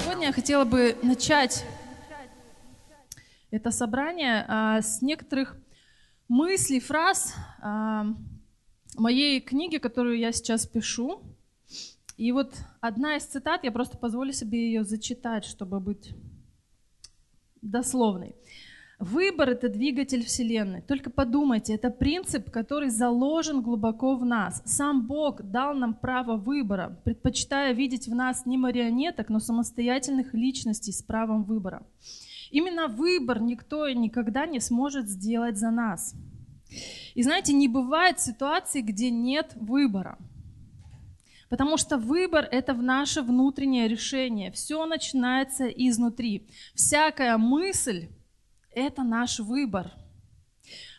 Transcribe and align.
Сегодня 0.00 0.26
я 0.26 0.32
хотела 0.32 0.64
бы 0.64 0.96
начать 1.02 1.64
это 3.50 3.72
собрание 3.72 4.44
а, 4.46 4.80
с 4.80 5.02
некоторых 5.02 5.56
мыслей, 6.28 6.78
фраз 6.78 7.34
а, 7.60 8.06
моей 8.96 9.40
книги, 9.40 9.78
которую 9.78 10.18
я 10.18 10.30
сейчас 10.30 10.68
пишу. 10.68 11.20
И 12.18 12.32
вот 12.32 12.52
одна 12.80 13.16
из 13.16 13.22
цитат, 13.22 13.62
я 13.62 13.70
просто 13.70 13.96
позволю 13.96 14.32
себе 14.32 14.66
ее 14.66 14.82
зачитать, 14.82 15.44
чтобы 15.44 15.78
быть 15.78 16.14
дословной. 17.62 18.34
Выбор— 18.98 19.50
это 19.50 19.68
двигатель 19.68 20.24
Вселенной. 20.24 20.82
Только 20.82 21.10
подумайте, 21.10 21.74
это 21.74 21.90
принцип, 21.90 22.50
который 22.50 22.90
заложен 22.90 23.62
глубоко 23.62 24.16
в 24.16 24.24
нас. 24.24 24.60
Сам 24.66 25.06
Бог 25.06 25.42
дал 25.42 25.74
нам 25.74 25.94
право 25.94 26.36
выбора, 26.36 27.00
предпочитая 27.04 27.72
видеть 27.72 28.08
в 28.08 28.14
нас 28.16 28.44
не 28.44 28.58
марионеток, 28.58 29.28
но 29.28 29.38
самостоятельных 29.38 30.34
личностей 30.34 30.90
с 30.90 31.00
правом 31.00 31.44
выбора. 31.44 31.86
Именно 32.50 32.88
выбор 32.88 33.40
никто 33.40 33.86
и 33.86 33.94
никогда 33.94 34.44
не 34.46 34.58
сможет 34.58 35.08
сделать 35.08 35.56
за 35.56 35.70
нас. 35.70 36.16
И 37.14 37.22
знаете, 37.22 37.52
не 37.52 37.68
бывает 37.68 38.18
ситуации, 38.18 38.80
где 38.80 39.10
нет 39.10 39.52
выбора. 39.54 40.18
Потому 41.48 41.76
что 41.76 41.96
выбор– 41.96 42.46
это 42.50 42.74
в 42.74 42.82
наше 42.82 43.22
внутреннее 43.22 43.88
решение. 43.88 44.52
Все 44.52 44.84
начинается 44.86 45.66
изнутри. 45.68 46.48
Всякая 46.74 47.38
мысль 47.38 48.08
это 48.70 49.02
наш 49.02 49.40
выбор. 49.40 49.92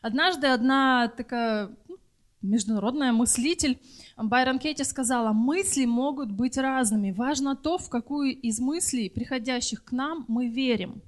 Однажды 0.01 0.47
одна 0.47 1.07
такая 1.07 1.69
ну, 1.87 1.97
международная 2.41 3.11
мыслитель 3.11 3.79
Байрон 4.17 4.59
Кетти 4.59 4.83
сказала, 4.83 5.31
мысли 5.31 5.85
могут 5.85 6.31
быть 6.31 6.57
разными. 6.57 7.11
Важно 7.11 7.55
то, 7.55 7.77
в 7.77 7.89
какую 7.89 8.35
из 8.35 8.59
мыслей, 8.59 9.09
приходящих 9.09 9.83
к 9.83 9.91
нам, 9.91 10.25
мы 10.27 10.47
верим. 10.47 11.01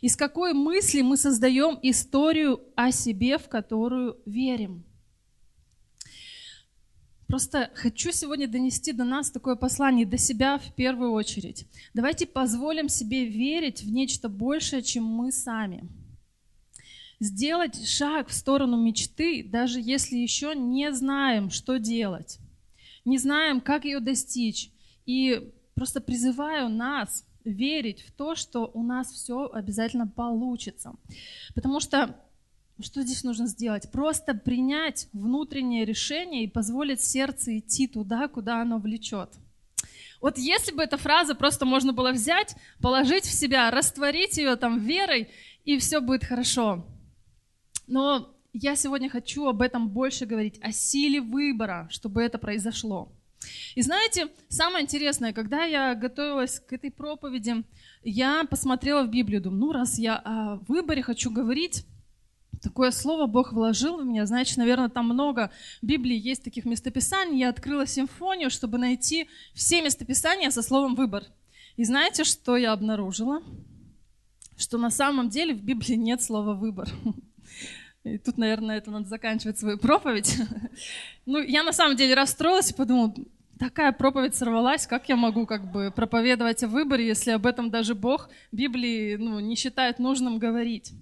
Из 0.00 0.16
какой 0.16 0.52
мысли 0.52 1.02
мы 1.02 1.16
создаем 1.16 1.78
историю 1.82 2.60
о 2.74 2.90
себе, 2.90 3.38
в 3.38 3.48
которую 3.48 4.18
верим. 4.26 4.84
Просто 7.30 7.70
хочу 7.74 8.12
сегодня 8.12 8.46
донести 8.48 8.92
до 8.92 9.04
нас 9.04 9.30
такое 9.30 9.56
послание, 9.56 10.04
до 10.04 10.18
себя 10.18 10.58
в 10.58 10.74
первую 10.74 11.12
очередь. 11.12 11.66
Давайте 11.94 12.26
позволим 12.26 12.88
себе 12.88 13.24
верить 13.24 13.82
в 13.82 13.90
нечто 13.90 14.28
большее, 14.28 14.82
чем 14.82 15.04
мы 15.04 15.32
сами– 15.32 15.88
сделать 17.20 17.86
шаг 17.86 18.28
в 18.28 18.32
сторону 18.32 18.82
мечты, 18.82 19.44
даже 19.44 19.80
если 19.80 20.16
еще 20.16 20.54
не 20.56 20.90
знаем, 20.92 21.50
что 21.50 21.78
делать, 21.78 22.38
не 23.04 23.18
знаем, 23.18 23.60
как 23.60 23.84
ее 23.84 24.00
достичь. 24.00 24.70
И 25.06 25.52
просто 25.74 26.00
призываю 26.00 26.70
нас 26.70 27.26
верить 27.44 28.02
в 28.02 28.12
то, 28.12 28.34
что 28.34 28.70
у 28.72 28.82
нас 28.82 29.12
все 29.12 29.50
обязательно 29.52 30.06
получится. 30.06 30.94
Потому 31.54 31.80
что 31.80 32.16
что 32.82 33.02
здесь 33.02 33.24
нужно 33.24 33.46
сделать? 33.46 33.90
Просто 33.90 34.34
принять 34.34 35.08
внутреннее 35.12 35.84
решение 35.84 36.44
и 36.44 36.48
позволить 36.48 37.00
сердцу 37.00 37.58
идти 37.58 37.86
туда, 37.86 38.28
куда 38.28 38.62
оно 38.62 38.78
влечет. 38.78 39.30
Вот 40.20 40.36
если 40.36 40.72
бы 40.72 40.82
эта 40.82 40.98
фраза 40.98 41.34
просто 41.34 41.64
можно 41.64 41.92
было 41.92 42.12
взять, 42.12 42.54
положить 42.80 43.24
в 43.24 43.32
себя, 43.32 43.70
растворить 43.70 44.36
ее 44.36 44.56
там 44.56 44.78
верой, 44.78 45.28
и 45.64 45.78
все 45.78 46.00
будет 46.00 46.24
хорошо. 46.24 46.86
Но 47.86 48.34
я 48.52 48.76
сегодня 48.76 49.08
хочу 49.08 49.46
об 49.46 49.62
этом 49.62 49.88
больше 49.88 50.26
говорить, 50.26 50.58
о 50.60 50.72
силе 50.72 51.20
выбора, 51.20 51.88
чтобы 51.90 52.22
это 52.22 52.38
произошло. 52.38 53.12
И 53.74 53.80
знаете, 53.82 54.28
самое 54.48 54.84
интересное, 54.84 55.32
когда 55.32 55.64
я 55.64 55.94
готовилась 55.94 56.60
к 56.60 56.72
этой 56.72 56.90
проповеди, 56.90 57.64
я 58.02 58.44
посмотрела 58.44 59.04
в 59.04 59.10
Библию, 59.10 59.40
думаю, 59.40 59.60
ну 59.60 59.72
раз 59.72 59.98
я 59.98 60.16
о 60.16 60.56
выборе 60.68 61.02
хочу 61.02 61.30
говорить, 61.30 61.86
такое 62.62 62.90
слово 62.90 63.26
Бог 63.26 63.52
вложил 63.52 63.98
в 63.98 64.04
меня, 64.04 64.26
значит, 64.26 64.56
наверное, 64.56 64.88
там 64.88 65.06
много 65.06 65.50
в 65.82 65.86
Библии 65.86 66.16
есть 66.16 66.44
таких 66.44 66.64
местописаний. 66.64 67.38
Я 67.40 67.48
открыла 67.48 67.86
симфонию, 67.86 68.50
чтобы 68.50 68.78
найти 68.78 69.28
все 69.54 69.82
местописания 69.82 70.50
со 70.50 70.62
словом 70.62 70.94
«выбор». 70.94 71.24
И 71.76 71.84
знаете, 71.84 72.24
что 72.24 72.56
я 72.56 72.72
обнаружила? 72.72 73.42
Что 74.56 74.76
на 74.76 74.90
самом 74.90 75.30
деле 75.30 75.54
в 75.54 75.62
Библии 75.62 75.94
нет 75.94 76.22
слова 76.22 76.54
«выбор». 76.54 76.88
И 78.04 78.16
тут, 78.16 78.38
наверное, 78.38 78.78
это 78.78 78.90
надо 78.90 79.08
заканчивать 79.08 79.58
свою 79.58 79.78
проповедь. 79.78 80.36
Ну, 81.26 81.38
я 81.38 81.62
на 81.62 81.72
самом 81.72 81.96
деле 81.96 82.14
расстроилась 82.14 82.70
и 82.70 82.74
подумала, 82.74 83.14
такая 83.58 83.92
проповедь 83.92 84.34
сорвалась, 84.34 84.86
как 84.86 85.08
я 85.08 85.16
могу 85.16 85.46
как 85.46 85.70
бы 85.70 85.92
проповедовать 85.94 86.64
о 86.64 86.68
выборе, 86.68 87.06
если 87.06 87.30
об 87.30 87.46
этом 87.46 87.70
даже 87.70 87.94
Бог 87.94 88.30
Библии 88.50 89.16
ну, 89.16 89.38
не 89.38 89.54
считает 89.54 89.98
нужным 89.98 90.38
говорить. 90.38 90.92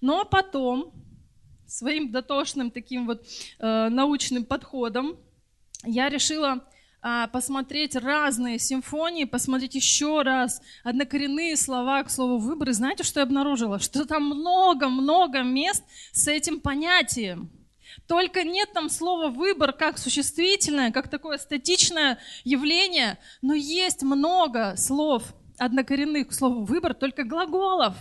Но 0.00 0.24
потом 0.24 0.92
своим 1.66 2.10
дотошным 2.10 2.70
таким 2.70 3.06
вот 3.06 3.26
э, 3.58 3.88
научным 3.88 4.44
подходом 4.44 5.16
я 5.84 6.08
решила 6.08 6.64
а, 7.02 7.28
посмотреть 7.28 7.96
разные 7.96 8.58
симфонии, 8.58 9.24
посмотреть 9.24 9.74
еще 9.74 10.20
раз 10.20 10.60
однокоренные 10.84 11.56
слова 11.56 12.02
к 12.02 12.10
слову 12.10 12.36
выбор. 12.36 12.68
И 12.68 12.72
знаете, 12.72 13.04
что 13.04 13.20
я 13.20 13.24
обнаружила? 13.24 13.78
Что 13.78 14.04
там 14.04 14.24
много-много 14.24 15.42
мест 15.42 15.82
с 16.12 16.28
этим 16.28 16.60
понятием. 16.60 17.50
Только 18.06 18.44
нет 18.44 18.72
там 18.74 18.90
слова 18.90 19.28
выбор 19.28 19.72
как 19.72 19.98
существительное, 19.98 20.92
как 20.92 21.08
такое 21.08 21.38
статичное 21.38 22.18
явление, 22.44 23.18
но 23.40 23.54
есть 23.54 24.02
много 24.02 24.76
слов 24.76 25.22
однокоренных 25.58 26.28
к 26.28 26.32
слову 26.32 26.64
выбор, 26.64 26.94
только 26.94 27.24
глаголов. 27.24 27.94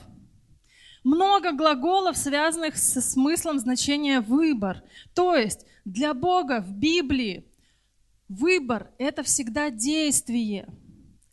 Много 1.10 1.54
глаголов, 1.54 2.18
связанных 2.18 2.78
со 2.78 3.02
смыслом 3.02 3.58
значения 3.58 4.22
выбор. 4.22 4.84
То 5.16 5.36
есть 5.36 5.66
для 5.84 6.14
Бога 6.14 6.62
в 6.62 6.72
Библии 6.72 7.46
Выбор– 8.30 8.92
это 9.00 9.24
всегда 9.24 9.72
действие, 9.72 10.70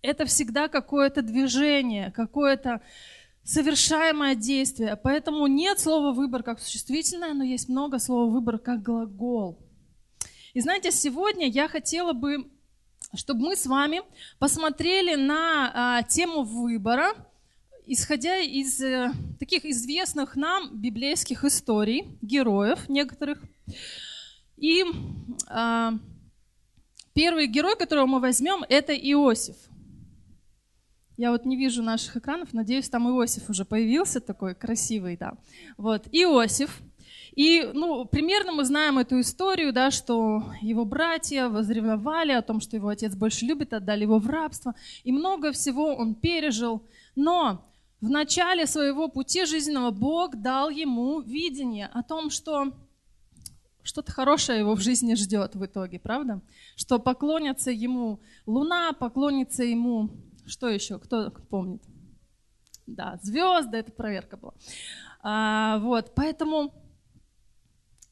это 0.01 0.25
всегда 0.25 0.69
какое-то 0.69 1.21
движение, 1.21 2.11
какое-то 2.11 2.81
совершаемое 3.45 4.35
действие. 4.35 4.97
Поэтому 4.97 5.47
нет 5.47 5.79
слова 5.79 6.15
«выбор» 6.15 6.43
как 6.43 6.59
существительное, 6.59 7.35
но 7.35 7.45
есть 7.45 7.69
много 7.69 7.99
слова 7.99 8.31
«выбор» 8.31 8.59
как 8.59 8.83
глагол. 8.83 9.59
И 10.55 10.61
знаете, 10.63 10.91
сегодня 10.91 11.49
я 11.49 11.69
хотела 11.69 12.15
бы, 12.15 12.51
чтобы 13.15 13.41
мы 13.43 13.57
с 13.57 13.67
вами 13.67 14.01
посмотрели 14.39 15.17
на 15.17 15.99
а, 15.99 16.03
тему 16.03 16.45
выбора, 16.45 17.13
исходя 17.87 18.39
из 18.39 18.81
э, 18.81 19.13
таких 19.39 19.65
известных 19.65 20.37
нам 20.37 20.77
библейских 20.79 21.45
историй, 21.45 22.19
героев 22.21 22.89
некоторых. 22.89 23.43
И 24.57 24.85
а, 25.49 25.95
Первый 27.17 27.47
герой, 27.47 27.77
которого 27.77 28.05
мы 28.05 28.21
возьмем, 28.21 28.63
это 28.69 28.95
Иосиф. 28.95 29.57
Я 31.17 31.31
вот 31.31 31.47
не 31.47 31.57
вижу 31.57 31.83
наших 31.83 32.19
экранов, 32.19 32.53
надеюсь, 32.53 32.91
там 32.91 33.09
Иосиф 33.09 33.49
уже 33.49 33.65
появился 33.65 34.21
такой 34.21 34.55
красивый, 34.55 35.17
да. 35.17 35.39
Вот, 35.79 36.07
Иосиф. 36.13 36.79
И, 37.35 37.71
ну, 37.73 38.05
примерно 38.05 38.53
мы 38.53 38.67
знаем 38.67 38.99
эту 38.99 39.19
историю, 39.19 39.73
да, 39.73 39.91
что 39.91 40.45
его 40.61 40.85
братья 40.85 41.49
возревновали 41.49 42.33
о 42.33 42.43
том, 42.43 42.61
что 42.61 42.77
его 42.77 42.89
отец 42.89 43.15
больше 43.15 43.47
любит, 43.47 43.73
отдали 43.73 44.03
его 44.03 44.19
в 44.19 44.29
рабство, 44.29 44.75
и 45.03 45.11
много 45.11 45.53
всего 45.53 45.95
он 45.95 46.17
пережил. 46.17 46.83
Но 47.15 47.65
в 48.01 48.11
начале 48.11 48.67
своего 48.67 49.09
пути 49.09 49.47
жизненного 49.47 49.91
Бог 49.91 50.37
дал 50.37 50.69
ему 50.69 51.21
видение 51.21 51.87
о 51.87 52.03
том, 52.03 52.31
что 52.31 52.73
что-то 53.83 54.13
хорошее 54.13 54.61
его 54.61 54.75
в 54.75 54.81
жизни 54.81 55.15
ждет 55.15 55.55
в 55.55 55.65
итоге, 55.65 55.99
правда? 55.99 56.43
Что 56.75 56.99
поклонятся 56.99 57.71
ему 57.71 58.21
луна, 58.45 58.93
поклонится 58.93 59.63
ему, 59.63 60.11
что 60.45 60.69
еще, 60.69 60.99
кто 60.99 61.31
помнит? 61.31 61.83
Да, 62.87 63.19
звезды, 63.23 63.79
это 63.79 63.93
проверка 63.93 64.37
была. 64.37 64.55
А, 65.23 65.79
вот, 65.79 66.13
поэтому 66.15 66.73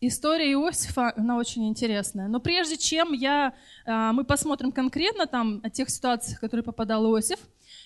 история 0.01 0.53
Иосифа, 0.53 1.13
она 1.17 1.37
очень 1.37 1.69
интересная. 1.69 2.29
Но 2.29 2.41
прежде 2.41 2.77
чем 2.77 3.13
я, 3.13 3.55
а, 3.87 4.13
мы 4.13 4.25
посмотрим 4.25 4.73
конкретно 4.73 5.27
там 5.27 5.61
о 5.63 5.71
тех 5.71 5.91
ситуациях, 5.91 6.39
в 6.39 6.41
которые 6.41 6.65
попадал 6.65 7.05
Иосиф, 7.07 7.39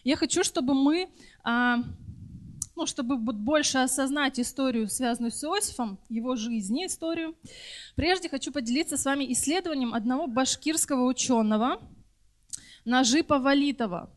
я 0.08 0.16
хочу, 0.16 0.42
чтобы 0.42 0.72
мы 0.72 1.10
а, 1.44 1.84
ну, 2.76 2.86
чтобы 2.86 3.18
больше 3.18 3.76
осознать 3.76 4.40
историю, 4.40 4.88
связанную 4.88 5.30
с 5.30 5.44
Иосифом, 5.44 5.98
его 6.08 6.34
жизни, 6.34 6.86
историю, 6.86 7.36
прежде 7.94 8.30
хочу 8.30 8.50
поделиться 8.50 8.96
с 8.96 9.04
вами 9.04 9.30
исследованием 9.32 9.92
одного 9.92 10.26
башкирского 10.26 11.04
ученого 11.06 11.82
Нажипа 12.86 13.38
Валитова. 13.38 14.10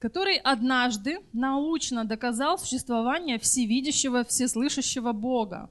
который 0.00 0.38
однажды 0.38 1.18
научно 1.32 2.04
доказал 2.04 2.58
существование 2.58 3.38
всевидящего, 3.38 4.24
всеслышащего 4.24 5.12
Бога. 5.12 5.70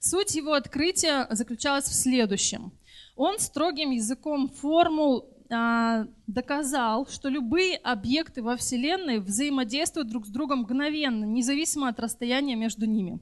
Суть 0.00 0.34
его 0.34 0.52
открытия 0.52 1.26
заключалась 1.30 1.88
в 1.88 1.94
следующем. 1.94 2.72
Он 3.16 3.38
строгим 3.38 3.92
языком 3.92 4.48
формул 4.48 5.37
доказал, 5.48 7.06
что 7.06 7.28
любые 7.28 7.76
объекты 7.76 8.42
во 8.42 8.56
Вселенной 8.56 9.18
взаимодействуют 9.18 10.08
друг 10.08 10.26
с 10.26 10.28
другом 10.28 10.60
мгновенно, 10.60 11.24
независимо 11.24 11.88
от 11.88 11.98
расстояния 12.00 12.54
между 12.54 12.86
ними. 12.86 13.18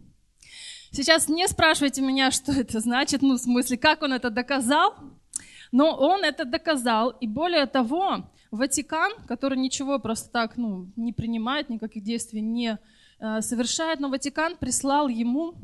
Сейчас 0.91 1.29
не 1.29 1.47
спрашивайте 1.47 2.03
меня, 2.03 2.31
что 2.33 2.53
это 2.53 2.81
значит, 2.81 3.23
ну, 3.23 3.35
в 3.35 3.41
смысле, 3.41 3.77
как 3.77 4.03
он 4.03 4.13
это 4.13 4.31
доказал, 4.31 4.95
но 5.73 5.95
он 5.95 6.25
это 6.25 6.45
доказал, 6.45 7.11
и 7.11 7.27
более 7.27 7.67
того, 7.67 8.31
Ватикан, 8.51 9.13
который 9.27 9.59
ничего 9.59 9.99
просто 9.99 10.31
так 10.31 10.57
ну, 10.57 10.91
не 10.97 11.13
принимает, 11.13 11.69
никаких 11.69 12.03
действий 12.03 12.41
не 12.41 12.79
э, 13.19 13.41
совершает, 13.41 14.01
но 14.01 14.09
Ватикан 14.09 14.57
прислал 14.57 15.09
ему 15.09 15.55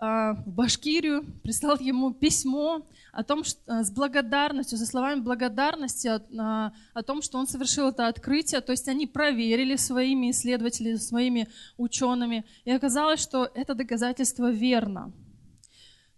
в 0.00 0.44
Башкирию, 0.46 1.24
прислал 1.42 1.76
ему 1.78 2.14
письмо 2.14 2.86
о 3.12 3.22
том, 3.22 3.44
что, 3.44 3.60
э, 3.66 3.84
с 3.84 3.90
благодарностью, 3.90 4.78
со 4.78 4.86
словами 4.86 5.20
благодарности 5.20 6.08
о, 6.08 6.22
о, 6.38 6.72
о 6.94 7.02
том, 7.02 7.20
что 7.20 7.38
он 7.38 7.46
совершил 7.46 7.88
это 7.88 8.06
открытие. 8.06 8.62
То 8.62 8.72
есть 8.72 8.88
они 8.88 9.06
проверили 9.06 9.76
своими 9.76 10.30
исследователями, 10.30 10.96
своими 10.96 11.48
учеными, 11.76 12.46
и 12.64 12.70
оказалось, 12.70 13.20
что 13.20 13.50
это 13.54 13.74
доказательство 13.74 14.50
верно. 14.50 15.12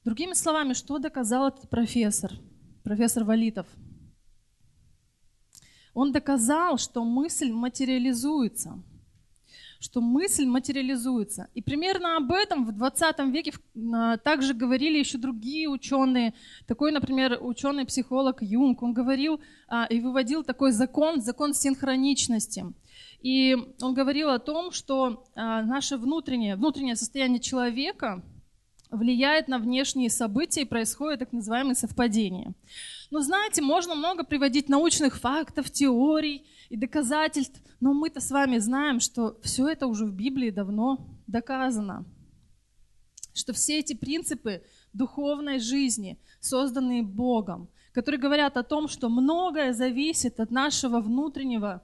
Другими 0.05 0.35
словами, 0.35 0.75
что 0.75 0.99
доказал 0.99 1.49
этот 1.49 1.69
профессор, 1.69 2.31
профессор 2.85 3.25
Валитов? 3.25 3.67
Он 5.93 6.13
доказал, 6.13 6.79
что 6.79 7.05
мысль 7.05 7.51
материализуется– 7.51 8.81
что 9.83 10.01
мысль 10.01 10.47
материализуется. 10.47 11.49
И 11.55 11.61
примерно 11.61 12.17
об 12.17 12.31
этом 12.31 12.65
в 12.65 12.73
20 12.73 13.19
веке 13.33 13.53
а, 13.93 14.17
также 14.17 14.55
говорили 14.55 14.99
еще 14.99 15.19
другие 15.19 15.69
ученые. 15.69 16.35
Такой, 16.67 16.93
например, 16.93 17.39
ученый-психолог 17.41 18.43
Юнг, 18.43 18.83
он 18.83 18.95
говорил 18.95 19.41
а, 19.69 19.87
и 19.87 20.01
выводил 20.01 20.45
такой 20.45 20.71
закон, 20.71 21.21
закон 21.21 21.53
синхроничности. 21.53 22.65
И 23.23 23.57
он 23.81 23.95
говорил 23.95 24.31
о 24.31 24.39
том, 24.39 24.71
что 24.71 25.25
а, 25.35 25.63
наше 25.63 25.97
внутреннее, 25.97 26.55
внутреннее 26.55 26.97
состояние 26.97 27.41
человека 27.41 28.23
влияет 28.93 29.49
на 29.49 29.59
внешние 29.59 30.11
события 30.11 30.63
и 30.63 30.67
происходит 30.67 31.21
так 31.21 31.33
называемые 31.33 31.75
совпадения. 31.75 32.55
Но 33.11 33.21
знаете, 33.21 33.63
можно 33.63 33.95
много 33.95 34.23
приводить 34.23 34.69
научных 34.69 35.19
фактов, 35.19 35.71
теорий 35.71 36.47
и 36.69 36.77
доказательств, 36.77 37.61
но 37.81 37.93
мы-то 37.93 38.21
с 38.21 38.31
вами 38.31 38.59
знаем, 38.59 39.01
что 39.01 39.39
все 39.43 39.69
это 39.69 39.87
уже 39.87 40.05
в 40.05 40.13
Библии 40.13 40.51
давно 40.51 40.99
доказано. 41.27 42.05
Что 43.35 43.53
все 43.55 43.79
эти 43.79 43.95
принципы 43.95 44.63
духовной 44.93 45.59
жизни, 45.59 46.19
созданные 46.41 47.03
Богом, 47.03 47.69
которые 47.93 48.21
говорят 48.21 48.57
о 48.57 48.63
том, 48.63 48.89
что 48.89 49.09
многое 49.09 49.73
зависит 49.73 50.39
от 50.39 50.51
нашего 50.51 51.01
внутреннего 51.01 51.83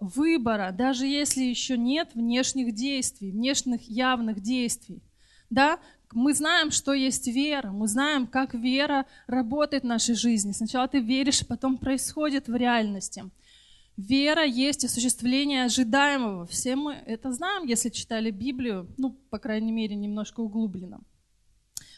выбора, 0.00 0.72
даже 0.76 1.06
если 1.06 1.42
еще 1.42 1.76
нет 1.76 2.10
внешних 2.14 2.74
действий, 2.74 3.30
внешних 3.30 3.82
явных 3.88 4.40
действий. 4.40 5.02
Да, 5.50 5.78
мы 6.12 6.34
знаем, 6.34 6.70
что 6.70 6.92
есть 6.92 7.26
вера, 7.26 7.70
мы 7.70 7.88
знаем, 7.88 8.26
как 8.26 8.54
вера 8.54 9.06
работает 9.26 9.82
в 9.82 9.86
нашей 9.86 10.14
жизни. 10.14 10.52
Сначала 10.52 10.88
ты 10.88 11.00
веришь, 11.00 11.46
потом 11.46 11.78
происходит 11.78 12.48
в 12.48 12.54
реальности. 12.54 13.24
Вера 13.96 14.44
есть 14.44 14.84
осуществление 14.84 15.64
ожидаемого. 15.64 16.46
Все 16.46 16.76
мы 16.76 16.94
это 16.94 17.32
знаем, 17.32 17.66
если 17.66 17.88
читали 17.88 18.30
Библию, 18.30 18.88
ну, 18.96 19.10
по 19.30 19.38
крайней 19.38 19.72
мере, 19.72 19.96
немножко 19.96 20.40
углубленно. 20.40 21.00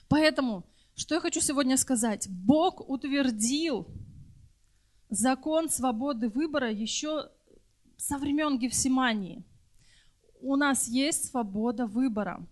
Поэтому, 0.09 0.65
что 0.97 1.15
я 1.15 1.21
хочу 1.21 1.41
сегодня 1.41 1.77
сказать? 1.77 2.27
Бог 2.31 2.89
утвердил 2.89 3.87
закон 5.11 5.69
свободы 5.69 6.29
выбора 6.29 6.71
еще 6.73 7.31
со 7.97 8.17
времен 8.19 8.59
Гефсимании. 8.59 9.45
У 10.41 10.57
нас 10.57 10.89
есть 10.89 11.31
свобода 11.31 11.87
выбора. 11.87 12.47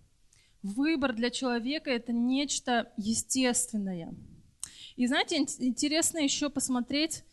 Выбор 0.61 1.13
для 1.13 1.29
человека– 1.29 1.89
это 1.91 2.11
нечто 2.11 2.91
естественное. 2.97 4.13
И 4.97 5.07
знаете, 5.07 5.37
интересно 5.37 6.19
еще 6.19 6.49
посмотреть 6.49 7.23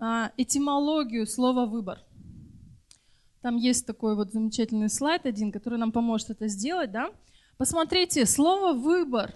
а, 0.00 0.32
этимологию 0.36 1.26
слова 1.26 1.66
«выбор». 1.66 2.00
Там 3.42 3.56
есть 3.56 3.86
такой 3.86 4.16
вот 4.16 4.32
замечательный 4.32 4.88
слайд 4.88 5.26
один, 5.26 5.52
который 5.52 5.78
нам 5.78 5.92
поможет 5.92 6.30
это 6.30 6.48
сделать. 6.48 6.90
Да? 6.90 7.12
Посмотрите, 7.58 8.26
слово 8.26 8.72
«выбор», 8.72 9.34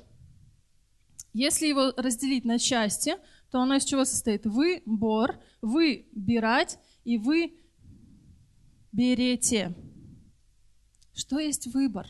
если 1.32 1.67
его 1.67 1.93
разделить 1.96 2.44
на 2.44 2.58
части, 2.58 3.17
то 3.50 3.61
оно 3.61 3.76
из 3.76 3.85
чего 3.85 4.05
состоит? 4.05 4.44
Выбор, 4.46 5.40
выбирать 5.62 6.79
и 7.05 7.19
вы 7.19 7.55
берете. 8.90 9.75
Что 11.14 11.38
есть 11.38 11.69
выбор? 11.69 12.08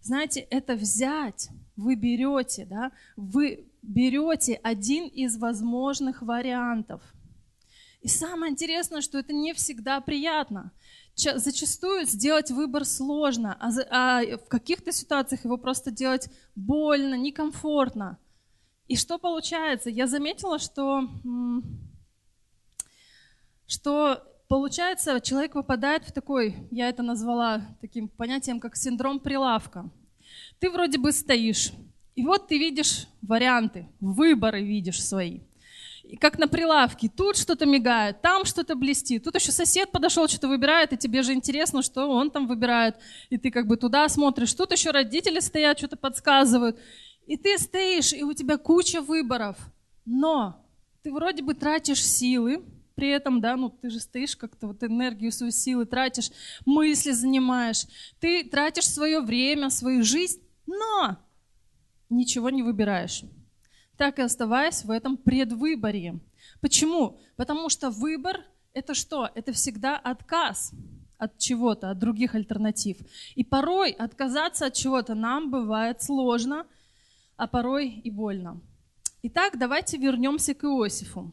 Знаете, 0.00 0.40
это 0.40 0.74
взять, 0.74 1.48
вы 1.76 1.94
берете, 1.94 2.64
да, 2.64 2.92
вы 3.16 3.66
берете 3.82 4.54
один 4.62 5.06
из 5.06 5.36
возможных 5.36 6.22
вариантов. 6.22 7.02
И 8.00 8.08
самое 8.08 8.50
интересное, 8.50 9.02
что 9.02 9.18
это 9.18 9.32
не 9.32 9.52
всегда 9.52 10.00
приятно. 10.00 10.72
Зачастую 11.14 12.06
сделать 12.06 12.50
выбор 12.50 12.86
сложно, 12.86 13.56
а, 13.60 13.70
а 13.90 14.38
в 14.38 14.48
каких-то 14.48 14.90
ситуациях 14.90 15.44
его 15.44 15.58
просто 15.58 15.90
делать 15.90 16.28
больно, 16.54 17.14
некомфортно. 17.14 18.18
И 18.88 18.96
что 18.96 19.18
получается? 19.18 19.90
Я 19.90 20.06
заметила, 20.06 20.58
что, 20.58 21.08
что 23.66 24.29
получается, 24.50 25.20
человек 25.20 25.52
попадает 25.52 26.04
в 26.04 26.10
такой, 26.10 26.56
я 26.72 26.88
это 26.88 27.04
назвала 27.04 27.62
таким 27.80 28.08
понятием, 28.08 28.58
как 28.58 28.76
синдром 28.76 29.20
прилавка. 29.20 29.88
Ты 30.58 30.70
вроде 30.70 30.98
бы 30.98 31.12
стоишь, 31.12 31.70
и 32.16 32.24
вот 32.24 32.48
ты 32.48 32.58
видишь 32.58 33.06
варианты, 33.22 33.86
выборы 34.00 34.64
видишь 34.64 35.00
свои. 35.02 35.38
И 36.02 36.16
как 36.16 36.36
на 36.36 36.48
прилавке, 36.48 37.08
тут 37.08 37.36
что-то 37.36 37.64
мигает, 37.64 38.22
там 38.22 38.44
что-то 38.44 38.74
блестит, 38.74 39.22
тут 39.22 39.36
еще 39.36 39.52
сосед 39.52 39.92
подошел, 39.92 40.26
что-то 40.26 40.48
выбирает, 40.48 40.92
и 40.92 40.96
тебе 40.96 41.22
же 41.22 41.32
интересно, 41.32 41.80
что 41.80 42.10
он 42.10 42.32
там 42.32 42.48
выбирает, 42.48 42.96
и 43.28 43.38
ты 43.38 43.52
как 43.52 43.68
бы 43.68 43.76
туда 43.76 44.08
смотришь, 44.08 44.52
тут 44.52 44.72
еще 44.72 44.90
родители 44.90 45.38
стоят, 45.38 45.78
что-то 45.78 45.96
подсказывают, 45.96 46.76
и 47.28 47.36
ты 47.36 47.56
стоишь, 47.56 48.12
и 48.12 48.24
у 48.24 48.32
тебя 48.32 48.58
куча 48.58 49.00
выборов, 49.00 49.56
но 50.04 50.66
ты 51.04 51.12
вроде 51.12 51.44
бы 51.44 51.54
тратишь 51.54 52.04
силы, 52.04 52.64
при 53.00 53.08
этом, 53.08 53.40
да, 53.40 53.56
ну 53.56 53.70
ты 53.70 53.88
же 53.88 53.98
стоишь 53.98 54.36
как-то, 54.36 54.66
вот 54.66 54.84
энергию, 54.84 55.32
свою 55.32 55.52
силы 55.52 55.86
тратишь, 55.86 56.30
мысли 56.66 57.12
занимаешь, 57.12 57.86
ты 58.20 58.44
тратишь 58.44 58.86
свое 58.86 59.20
время, 59.20 59.70
свою 59.70 60.04
жизнь, 60.04 60.42
но 60.66 61.16
ничего 62.10 62.50
не 62.50 62.62
выбираешь, 62.62 63.22
так 63.96 64.18
и 64.18 64.22
оставаясь 64.22 64.84
в 64.84 64.90
этом 64.90 65.16
предвыборе. 65.16 66.20
Почему? 66.60 67.18
Потому 67.36 67.70
что 67.70 67.88
выбор– 67.88 68.44
это 68.74 68.92
что? 68.92 69.30
Это 69.34 69.54
всегда 69.54 69.96
отказ 69.96 70.72
от 71.16 71.38
чего-то, 71.38 71.88
от 71.88 71.98
других 71.98 72.34
альтернатив. 72.34 72.98
И 73.34 73.44
порой 73.44 73.92
отказаться 73.92 74.66
от 74.66 74.74
чего-то 74.74 75.14
нам 75.14 75.50
бывает 75.50 76.02
сложно, 76.02 76.66
а 77.38 77.46
порой 77.46 77.88
и 77.88 78.10
больно. 78.10 78.60
Итак, 79.22 79.58
давайте 79.58 79.96
вернемся 79.96 80.52
к 80.52 80.64
Иосифу. 80.64 81.32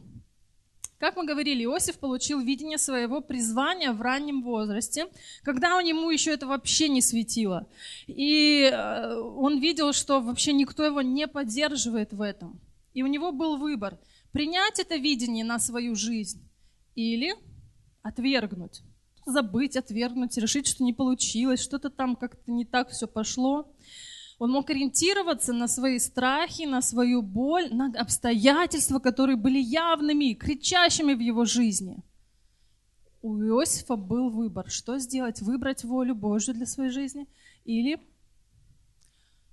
Как 0.98 1.16
мы 1.16 1.24
говорили, 1.26 1.64
Иосиф 1.64 1.98
получил 1.98 2.40
видение 2.40 2.78
своего 2.78 3.20
призвания 3.20 3.92
в 3.92 4.02
раннем 4.02 4.42
возрасте, 4.42 5.06
когда 5.42 5.76
у 5.76 5.80
него 5.80 6.10
еще 6.10 6.32
это 6.32 6.46
вообще 6.46 6.88
не 6.88 7.00
светило. 7.00 7.68
И 8.08 8.68
э, 8.72 9.14
он 9.14 9.60
видел, 9.60 9.92
что 9.92 10.20
вообще 10.20 10.52
никто 10.52 10.84
его 10.84 11.00
не 11.00 11.28
поддерживает 11.28 12.12
в 12.12 12.20
этом. 12.20 12.60
И 12.94 13.02
у 13.02 13.06
него 13.06 13.32
был 13.32 13.56
выбор– 13.56 13.98
принять 14.32 14.78
это 14.78 14.96
видение 14.96 15.44
на 15.44 15.58
свою 15.58 15.94
жизнь 15.94 16.42
или 16.94 17.34
отвергнуть. 18.02 18.82
Забыть, 19.26 19.76
отвергнуть, 19.76 20.36
решить, 20.38 20.66
что 20.66 20.84
не 20.84 20.92
получилось, 20.92 21.60
что-то 21.60 21.90
там 21.90 22.16
как-то 22.16 22.50
не 22.50 22.64
так 22.64 22.90
все 22.90 23.06
пошло. 23.06 23.74
Он 24.38 24.52
мог 24.52 24.70
ориентироваться 24.70 25.52
на 25.52 25.66
свои 25.66 25.98
страхи, 25.98 26.62
на 26.62 26.80
свою 26.80 27.22
боль, 27.22 27.74
на 27.74 27.92
обстоятельства, 28.00 29.00
которые 29.00 29.36
были 29.36 29.58
явными, 29.58 30.34
кричащими 30.34 31.14
в 31.14 31.18
его 31.18 31.44
жизни. 31.44 31.98
У 33.20 33.36
Иосифа 33.36 33.96
был 33.96 34.30
выбор, 34.30 34.70
что 34.70 34.98
сделать, 34.98 35.42
выбрать 35.42 35.82
волю 35.82 36.14
Божью 36.14 36.54
для 36.54 36.66
своей 36.66 36.90
жизни 36.90 37.26
или 37.64 38.00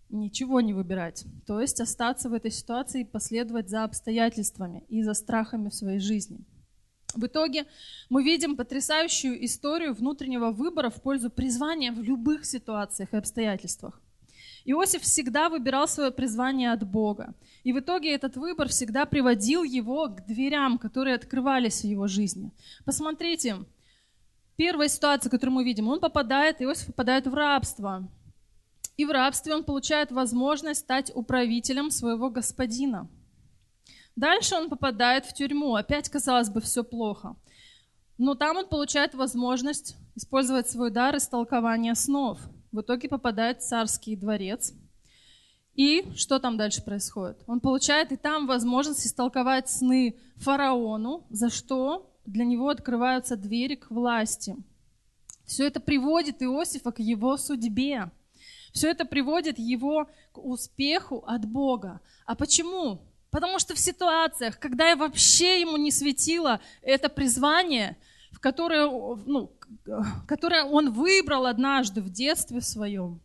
ничего 0.10 0.62
не 0.62 0.74
выбирать. 0.74 1.26
То 1.48 1.60
есть 1.60 1.82
остаться 1.82 2.30
в 2.30 2.34
этой 2.34 2.52
ситуации 2.52 3.02
и 3.02 3.06
последовать 3.06 3.70
за 3.70 3.84
обстоятельствами 3.84 4.84
и 4.88 5.02
за 5.02 5.16
страхами 5.16 5.70
в 5.70 5.74
своей 5.74 6.00
жизни. 6.00 6.46
В 7.16 7.26
итоге 7.26 7.66
мы 8.10 8.24
видим 8.24 8.56
потрясающую 8.56 9.44
историю 9.46 9.96
внутреннего 9.96 10.52
выбора 10.52 10.92
в 10.92 11.02
пользу 11.02 11.32
призвания 11.32 11.92
в 11.92 12.04
любых 12.04 12.46
ситуациях 12.46 13.14
и 13.14 13.18
обстоятельствах. 13.18 14.00
Иосиф 14.66 15.04
всегда 15.04 15.50
выбирал 15.50 15.88
свое 15.88 16.10
призвание 16.10 16.72
от 16.72 16.84
Бога. 16.84 17.36
И 17.64 17.72
в 17.72 17.80
итоге 17.80 18.14
этот 18.14 18.36
выбор 18.36 18.68
всегда 18.68 19.06
приводил 19.06 19.64
его 19.64 20.08
к 20.08 20.26
дверям, 20.26 20.80
которые 20.80 21.16
открывались 21.16 21.82
в 21.82 21.88
его 21.88 22.08
жизни. 22.08 22.52
Посмотрите, 22.84 23.58
первая 24.56 24.88
ситуация, 24.88 25.30
которую 25.30 25.56
мы 25.56 25.64
видим, 25.64 25.88
он 25.88 26.00
попадает, 26.00 26.62
Иосиф 26.62 26.88
попадает 26.88 27.28
в 27.28 27.34
рабство. 27.36 28.10
И 28.98 29.06
в 29.06 29.12
рабстве 29.12 29.54
он 29.54 29.64
получает 29.64 30.12
возможность 30.12 30.80
стать 30.80 31.12
управителем 31.14 31.92
своего 31.92 32.32
господина. 32.32 33.08
Дальше 34.16 34.56
он 34.56 34.70
попадает 34.70 35.26
в 35.26 35.34
тюрьму. 35.34 35.76
Опять, 35.76 36.10
казалось 36.10 36.50
бы, 36.50 36.60
все 36.62 36.84
плохо. 36.84 37.36
Но 38.18 38.34
там 38.34 38.58
он 38.58 38.68
получает 38.68 39.14
возможность 39.14 39.96
использовать 40.16 40.70
свой 40.70 40.90
дар 40.90 41.18
истолкования 41.18 41.94
снов– 41.94 42.40
в 42.76 42.82
итоге 42.82 43.08
попадает 43.08 43.62
в 43.62 43.66
царский 43.66 44.16
дворец. 44.16 44.74
И 45.76 46.06
что 46.16 46.40
там 46.40 46.58
дальше 46.58 46.84
происходит? 46.84 47.38
Он 47.48 47.60
получает 47.60 48.12
и 48.12 48.18
там 48.18 48.48
возможность 48.48 49.06
истолковать 49.06 49.70
сны 49.70 50.18
фараону, 50.38 51.26
за 51.30 51.50
что 51.50 52.14
для 52.26 52.46
него 52.46 52.70
открываются 52.70 53.36
двери 53.36 53.76
к 53.76 53.90
власти. 53.90 54.56
Все 55.46 55.68
это 55.68 55.80
приводит 55.80 56.42
Иосифа 56.42 56.92
к 56.92 57.00
его 57.00 57.38
судьбе. 57.38 58.12
Все 58.74 58.90
это 58.90 59.06
приводит 59.06 59.58
его 59.58 60.10
к 60.34 60.40
успеху 60.40 61.24
от 61.26 61.46
Бога. 61.46 62.02
А 62.26 62.36
почему? 62.36 63.02
Потому 63.32 63.60
что 63.60 63.76
в 63.76 63.80
ситуациях, 63.80 64.60
когда 64.60 64.90
я 64.90 64.96
вообще 64.96 65.62
ему 65.62 65.78
не 65.78 65.92
светило 65.92 66.60
это 66.82 67.10
призвание, 67.10 67.98
в 68.36 68.42
которое, 68.42 68.86
ну, 69.26 69.50
которое 70.28 70.66
он 70.66 70.92
выбрал 70.92 71.46
однажды 71.46 72.02
в 72.02 72.10
детстве 72.10 72.60
своем, 72.60 73.22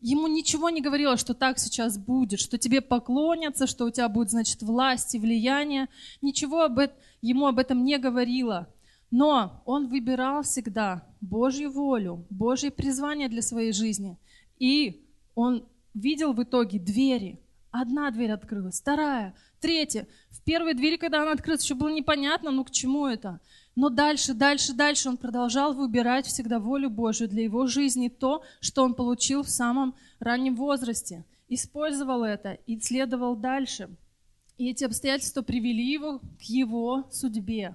ему 0.00 0.28
ничего 0.28 0.70
не 0.70 0.80
говорило, 0.80 1.16
что 1.16 1.34
так 1.34 1.58
сейчас 1.58 1.98
будет, 1.98 2.38
что 2.38 2.56
тебе 2.56 2.80
поклонятся, 2.80 3.66
что 3.66 3.86
у 3.86 3.90
тебя 3.90 4.08
будет, 4.08 4.30
значит, 4.30 4.62
власть 4.62 5.16
и 5.16 5.18
влияние. 5.18 5.88
Ничего 6.22 6.62
об 6.62 6.78
этом, 6.78 6.96
ему 7.20 7.48
об 7.48 7.58
этом 7.58 7.82
не 7.82 7.98
говорило. 7.98 8.72
Но 9.10 9.62
он 9.66 9.88
выбирал 9.88 10.44
всегда 10.44 11.04
Божью 11.20 11.72
волю, 11.72 12.24
Божье 12.30 12.70
призвание 12.70 13.28
для 13.28 13.42
своей 13.42 13.72
жизни. 13.72 14.16
И 14.60 15.04
он 15.34 15.64
видел 15.92 16.34
в 16.34 16.40
итоге 16.40 16.78
двери. 16.78 17.40
Одна 17.72 18.12
дверь 18.12 18.30
открылась, 18.30 18.80
вторая, 18.80 19.34
третья. 19.60 20.06
В 20.30 20.40
первой 20.42 20.74
двери, 20.74 20.96
когда 20.96 21.22
она 21.22 21.32
открылась, 21.32 21.64
еще 21.64 21.74
было 21.74 21.88
непонятно, 21.88 22.52
ну 22.52 22.64
к 22.64 22.70
чему 22.70 23.06
это. 23.06 23.40
Но 23.76 23.88
дальше, 23.88 24.34
дальше, 24.34 24.72
дальше 24.74 25.08
он 25.08 25.16
продолжал 25.16 25.74
выбирать 25.74 26.26
всегда 26.26 26.58
волю 26.58 26.90
Божию 26.90 27.28
для 27.28 27.44
его 27.44 27.66
жизни, 27.66 28.08
то, 28.08 28.42
что 28.60 28.82
он 28.82 28.94
получил 28.94 29.42
в 29.42 29.50
самом 29.50 29.94
раннем 30.18 30.56
возрасте. 30.56 31.24
Использовал 31.48 32.24
это 32.24 32.52
и 32.66 32.78
следовал 32.80 33.36
дальше. 33.36 33.88
И 34.58 34.70
эти 34.70 34.84
обстоятельства 34.84 35.42
привели 35.42 35.92
его 35.92 36.18
к 36.18 36.42
его 36.42 37.08
судьбе. 37.10 37.74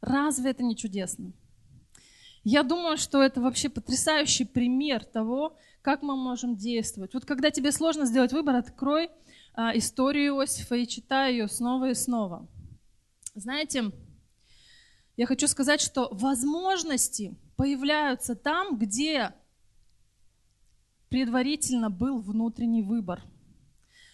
Разве 0.00 0.50
это 0.50 0.62
не 0.62 0.76
чудесно? 0.76 1.32
Я 2.44 2.62
думаю, 2.62 2.96
что 2.96 3.22
это 3.22 3.40
вообще 3.40 3.68
потрясающий 3.68 4.44
пример 4.44 5.04
того, 5.04 5.56
как 5.82 6.02
мы 6.02 6.16
можем 6.16 6.56
действовать. 6.56 7.14
Вот 7.14 7.24
когда 7.24 7.50
тебе 7.50 7.72
сложно 7.72 8.04
сделать 8.04 8.32
выбор, 8.32 8.56
открой 8.56 9.10
а, 9.54 9.76
историю 9.76 10.36
Иосифа 10.36 10.76
и 10.76 10.86
читай 10.86 11.32
ее 11.32 11.48
снова 11.48 11.90
и 11.90 11.94
снова. 11.94 12.46
Знаете, 13.34 13.90
я 15.18 15.26
хочу 15.26 15.48
сказать, 15.48 15.80
что 15.80 16.08
возможности 16.12 17.34
появляются 17.56 18.36
там, 18.36 18.78
где 18.78 19.34
предварительно 21.08 21.90
был 21.90 22.20
внутренний 22.20 22.82
выбор. 22.82 23.20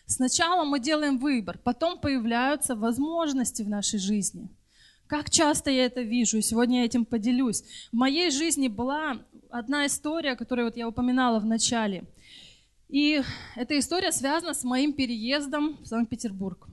Сначала 0.07 0.65
мы 0.65 0.81
делаем 0.81 1.19
выбор, 1.19 1.59
потом 1.63 1.99
появляются 1.99 2.75
возможности 2.75 3.63
в 3.63 3.69
нашей 3.69 3.99
жизни. 3.99 4.49
Как 5.07 5.29
часто 5.29 5.71
я 5.71 5.85
это 5.85 6.01
вижу, 6.01 6.39
и 6.39 6.43
сегодня 6.43 6.79
я 6.79 6.87
этим 6.87 7.05
поделюсь. 7.05 7.65
В 7.93 7.97
моей 7.97 8.31
жизни 8.31 8.69
была 8.69 9.19
одна 9.51 9.85
история, 9.85 10.37
которую 10.37 10.69
вот 10.69 10.79
я 10.79 10.89
упоминала 10.89 11.39
в 11.39 11.45
начале. 11.45 12.05
И 12.89 13.23
эта 13.57 13.79
история 13.79 14.11
связана 14.11 14.55
с 14.55 14.65
моим 14.65 14.95
переездом 14.95 15.77
в 15.83 15.87
Санкт-Петербург. 15.87 16.67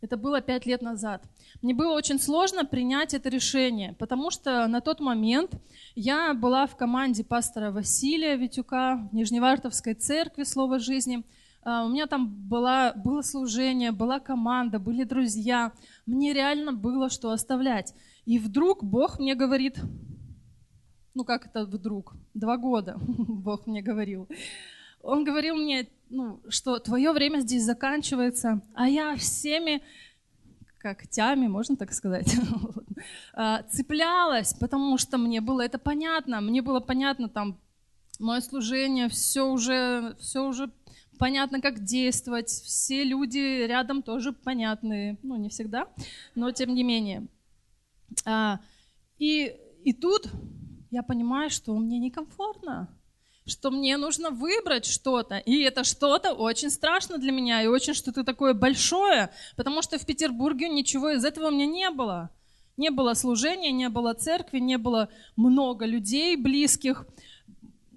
Это 0.00 0.16
было 0.16 0.40
пять 0.40 0.66
лет 0.66 0.82
назад. 0.82 1.22
Мне 1.62 1.74
было 1.74 1.92
очень 1.94 2.18
сложно 2.18 2.64
принять 2.64 3.14
это 3.14 3.28
решение, 3.28 3.94
потому 3.98 4.30
что 4.30 4.66
на 4.66 4.80
тот 4.80 5.00
момент 5.00 5.52
я 5.94 6.34
была 6.34 6.66
в 6.66 6.76
команде 6.76 7.24
пастора 7.24 7.70
Василия 7.70 8.36
Витюка 8.36 9.08
в 9.10 9.14
Нижневартовской 9.14 9.94
церкви 9.94 10.44
Слово 10.44 10.78
жизни. 10.78 11.24
А, 11.62 11.84
у 11.84 11.88
меня 11.88 12.06
там 12.06 12.28
была, 12.28 12.92
было 12.92 13.22
служение, 13.22 13.92
была 13.92 14.20
команда, 14.20 14.78
были 14.78 15.04
друзья. 15.04 15.72
Мне 16.04 16.32
реально 16.32 16.72
было 16.72 17.08
что 17.10 17.30
оставлять. 17.30 17.94
И 18.26 18.38
вдруг 18.38 18.84
Бог 18.84 19.18
мне 19.18 19.34
говорит, 19.34 19.80
ну 21.14 21.24
как 21.24 21.46
это 21.46 21.64
вдруг, 21.64 22.14
два 22.34 22.56
года 22.58 22.98
Бог 23.06 23.66
мне 23.66 23.82
говорил. 23.82 24.28
Он 25.02 25.24
говорил 25.24 25.56
мне, 25.56 25.88
ну, 26.10 26.40
что 26.48 26.78
твое 26.78 27.12
время 27.12 27.40
здесь 27.40 27.64
заканчивается, 27.64 28.60
а 28.74 28.88
я 28.88 29.14
всеми 29.16 29.82
когтями, 30.78 31.46
можно 31.48 31.76
так 31.76 31.92
сказать, 31.92 32.34
а, 33.34 33.62
цеплялась, 33.64 34.54
потому 34.54 34.98
что 34.98 35.18
мне 35.18 35.40
было 35.40 35.62
это 35.62 35.78
понятно, 35.78 36.40
мне 36.40 36.62
было 36.62 36.80
понятно 36.80 37.28
там 37.28 37.58
мое 38.18 38.40
служение, 38.40 39.08
все 39.08 39.42
уже, 39.42 40.16
все 40.18 40.46
уже 40.46 40.70
понятно, 41.18 41.60
как 41.60 41.84
действовать, 41.84 42.48
все 42.48 43.04
люди 43.04 43.66
рядом 43.66 44.02
тоже 44.02 44.32
понятные, 44.32 45.18
ну 45.22 45.36
не 45.36 45.48
всегда, 45.48 45.88
но 46.34 46.50
тем 46.50 46.74
не 46.74 46.82
менее. 46.82 47.26
А, 48.24 48.60
и, 49.18 49.56
и 49.84 49.92
тут 49.92 50.30
я 50.90 51.02
понимаю, 51.02 51.50
что 51.50 51.76
мне 51.76 51.98
некомфортно, 51.98 52.88
что 53.46 53.70
мне 53.70 53.96
нужно 53.96 54.30
выбрать 54.30 54.84
что-то. 54.84 55.38
И 55.38 55.60
это 55.60 55.84
что-то 55.84 56.32
очень 56.32 56.70
страшно 56.70 57.18
для 57.18 57.32
меня 57.32 57.62
и 57.62 57.66
очень 57.66 57.94
что-то 57.94 58.24
такое 58.24 58.54
большое, 58.54 59.30
потому 59.56 59.82
что 59.82 59.98
в 59.98 60.04
Петербурге 60.04 60.68
ничего 60.68 61.10
из 61.10 61.24
этого 61.24 61.48
у 61.48 61.50
меня 61.50 61.66
не 61.66 61.90
было. 61.90 62.30
Не 62.76 62.90
было 62.90 63.14
служения, 63.14 63.72
не 63.72 63.88
было 63.88 64.12
церкви, 64.12 64.58
не 64.58 64.76
было 64.76 65.08
много 65.36 65.86
людей 65.86 66.36
близких. 66.36 67.06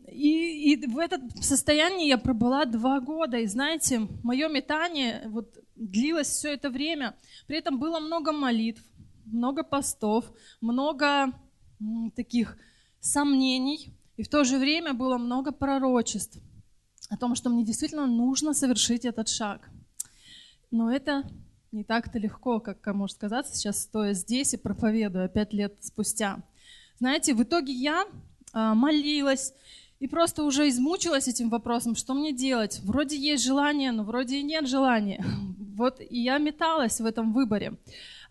И, 0.07 0.73
и 0.73 0.87
в 0.87 0.97
этом 0.97 1.29
состоянии 1.41 2.07
я 2.07 2.17
пробыла 2.17 2.65
два 2.65 2.99
года. 2.99 3.37
И 3.37 3.47
знаете, 3.47 4.07
мое 4.23 4.47
метание 4.47 5.23
вот, 5.27 5.57
длилось 5.75 6.27
все 6.27 6.53
это 6.53 6.69
время. 6.69 7.15
При 7.47 7.57
этом 7.57 7.79
было 7.79 7.99
много 7.99 8.31
молитв, 8.31 8.81
много 9.25 9.63
постов, 9.63 10.25
много 10.61 11.33
таких 12.15 12.57
сомнений, 13.01 13.93
и 14.19 14.23
в 14.23 14.27
то 14.27 14.43
же 14.43 14.57
время 14.57 14.93
было 14.93 15.17
много 15.17 15.53
пророчеств 15.53 16.39
о 17.09 17.15
том, 17.15 17.35
что 17.35 17.49
мне 17.49 17.63
действительно 17.63 18.05
нужно 18.05 18.53
совершить 18.53 19.05
этот 19.05 19.29
шаг. 19.29 19.69
Но 20.71 20.91
это 20.91 21.23
не 21.71 21.85
так-то 21.85 22.19
легко, 22.19 22.59
как 22.59 22.85
может 22.87 23.17
казаться 23.17 23.55
сейчас, 23.55 23.81
стоя 23.81 24.11
здесь 24.11 24.53
и 24.53 24.57
проповедуя 24.57 25.29
пять 25.29 25.53
лет 25.53 25.77
спустя. 25.79 26.43
Знаете, 26.99 27.33
в 27.33 27.41
итоге 27.43 27.71
я 27.71 28.05
а, 28.51 28.75
молилась 28.75 29.53
и 30.01 30.07
просто 30.09 30.43
уже 30.43 30.67
измучилась 30.67 31.29
этим 31.29 31.49
вопросом, 31.49 31.95
что 31.95 32.13
мне 32.13 32.33
делать. 32.33 32.81
Вроде 32.83 33.15
есть 33.15 33.45
желание, 33.45 33.93
но 33.93 34.03
вроде 34.03 34.39
и 34.39 34.43
нет 34.43 34.67
желания. 34.67 35.23
Вот 35.77 36.01
и 36.01 36.21
я 36.21 36.39
металась 36.39 36.99
в 36.99 37.05
этом 37.05 37.31
выборе. 37.31 37.77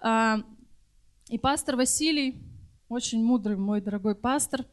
А, 0.03 0.43
и 1.31 1.39
пастор 1.39 1.77
Василий, 1.77 2.43
очень 2.91 3.25
мудрый 3.25 3.57
мой 3.57 3.81
дорогой 3.81 4.15
пастор, 4.15 4.67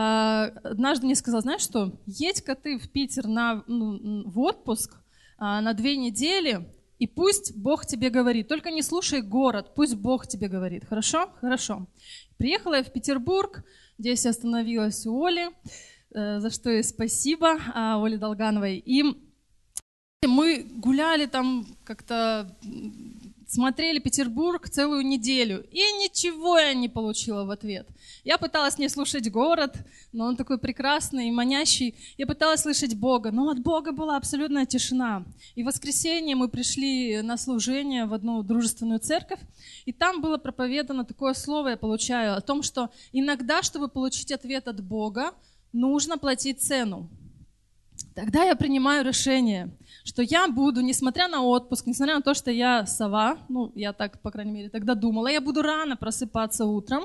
однажды 0.00 1.06
мне 1.06 1.16
сказал, 1.16 1.40
знаешь 1.40 1.62
что, 1.62 1.98
едь-ка 2.06 2.54
ты 2.54 2.78
в 2.78 2.90
Питер 2.90 3.26
на, 3.26 3.64
ну, 3.66 4.28
в 4.30 4.38
отпуск 4.38 4.96
а, 5.38 5.60
на 5.60 5.74
две 5.74 5.96
недели, 5.96 6.68
и 6.98 7.06
пусть 7.06 7.56
Бог 7.56 7.84
тебе 7.84 8.10
говорит. 8.10 8.48
Только 8.48 8.70
не 8.70 8.82
слушай 8.82 9.22
город, 9.22 9.74
пусть 9.74 9.96
Бог 9.96 10.26
тебе 10.26 10.48
говорит. 10.48 10.84
Хорошо? 10.84 11.30
Хорошо. 11.40 11.86
Приехала 12.36 12.74
я 12.74 12.84
в 12.84 12.92
Петербург, 12.92 13.64
здесь 13.98 14.24
я 14.24 14.30
остановилась 14.30 15.04
у 15.06 15.24
Оли, 15.24 15.48
э, 16.14 16.38
за 16.38 16.50
что 16.50 16.70
ей 16.70 16.84
спасибо, 16.84 17.58
а, 17.74 17.98
Оле 17.98 18.18
Долгановой. 18.18 18.78
И 18.78 19.04
мы 20.26 20.62
гуляли 20.62 21.26
там 21.26 21.66
как-то 21.84 22.56
смотрели 23.48 23.98
Петербург 23.98 24.68
целую 24.68 25.04
неделю, 25.06 25.66
и 25.72 25.78
ничего 25.78 26.58
я 26.58 26.74
не 26.74 26.88
получила 26.88 27.44
в 27.44 27.50
ответ. 27.50 27.88
Я 28.22 28.36
пыталась 28.36 28.78
не 28.78 28.88
слушать 28.90 29.30
город, 29.30 29.74
но 30.12 30.26
он 30.26 30.36
такой 30.36 30.58
прекрасный 30.58 31.28
и 31.28 31.30
манящий. 31.30 31.94
Я 32.18 32.26
пыталась 32.26 32.60
слышать 32.60 32.94
Бога, 32.94 33.30
но 33.32 33.48
от 33.48 33.60
Бога 33.60 33.92
была 33.92 34.18
абсолютная 34.18 34.66
тишина. 34.66 35.24
И 35.54 35.62
в 35.62 35.66
воскресенье 35.66 36.36
мы 36.36 36.48
пришли 36.48 37.22
на 37.22 37.38
служение 37.38 38.04
в 38.04 38.12
одну 38.12 38.42
дружественную 38.42 39.00
церковь, 39.00 39.40
и 39.86 39.92
там 39.92 40.20
было 40.20 40.36
проповедано 40.36 41.04
такое 41.04 41.32
слово, 41.32 41.68
я 41.68 41.76
получаю, 41.78 42.36
о 42.36 42.42
том, 42.42 42.62
что 42.62 42.90
иногда, 43.12 43.62
чтобы 43.62 43.88
получить 43.88 44.30
ответ 44.30 44.68
от 44.68 44.84
Бога, 44.84 45.32
нужно 45.72 46.18
платить 46.18 46.60
цену. 46.60 47.08
Тогда 48.14 48.44
я 48.44 48.56
принимаю 48.56 49.04
решение– 49.04 49.70
что 50.08 50.22
я 50.22 50.48
буду, 50.48 50.80
несмотря 50.80 51.28
на 51.28 51.42
отпуск, 51.42 51.86
несмотря 51.86 52.14
на 52.14 52.22
то, 52.22 52.32
что 52.32 52.50
я 52.50 52.86
сова, 52.86 53.36
ну, 53.50 53.72
я 53.74 53.92
так, 53.92 54.22
по 54.22 54.30
крайней 54.30 54.52
мере, 54.52 54.70
тогда 54.70 54.94
думала, 54.94 55.28
я 55.28 55.40
буду 55.42 55.60
рано 55.60 55.96
просыпаться 55.96 56.64
утром, 56.64 57.04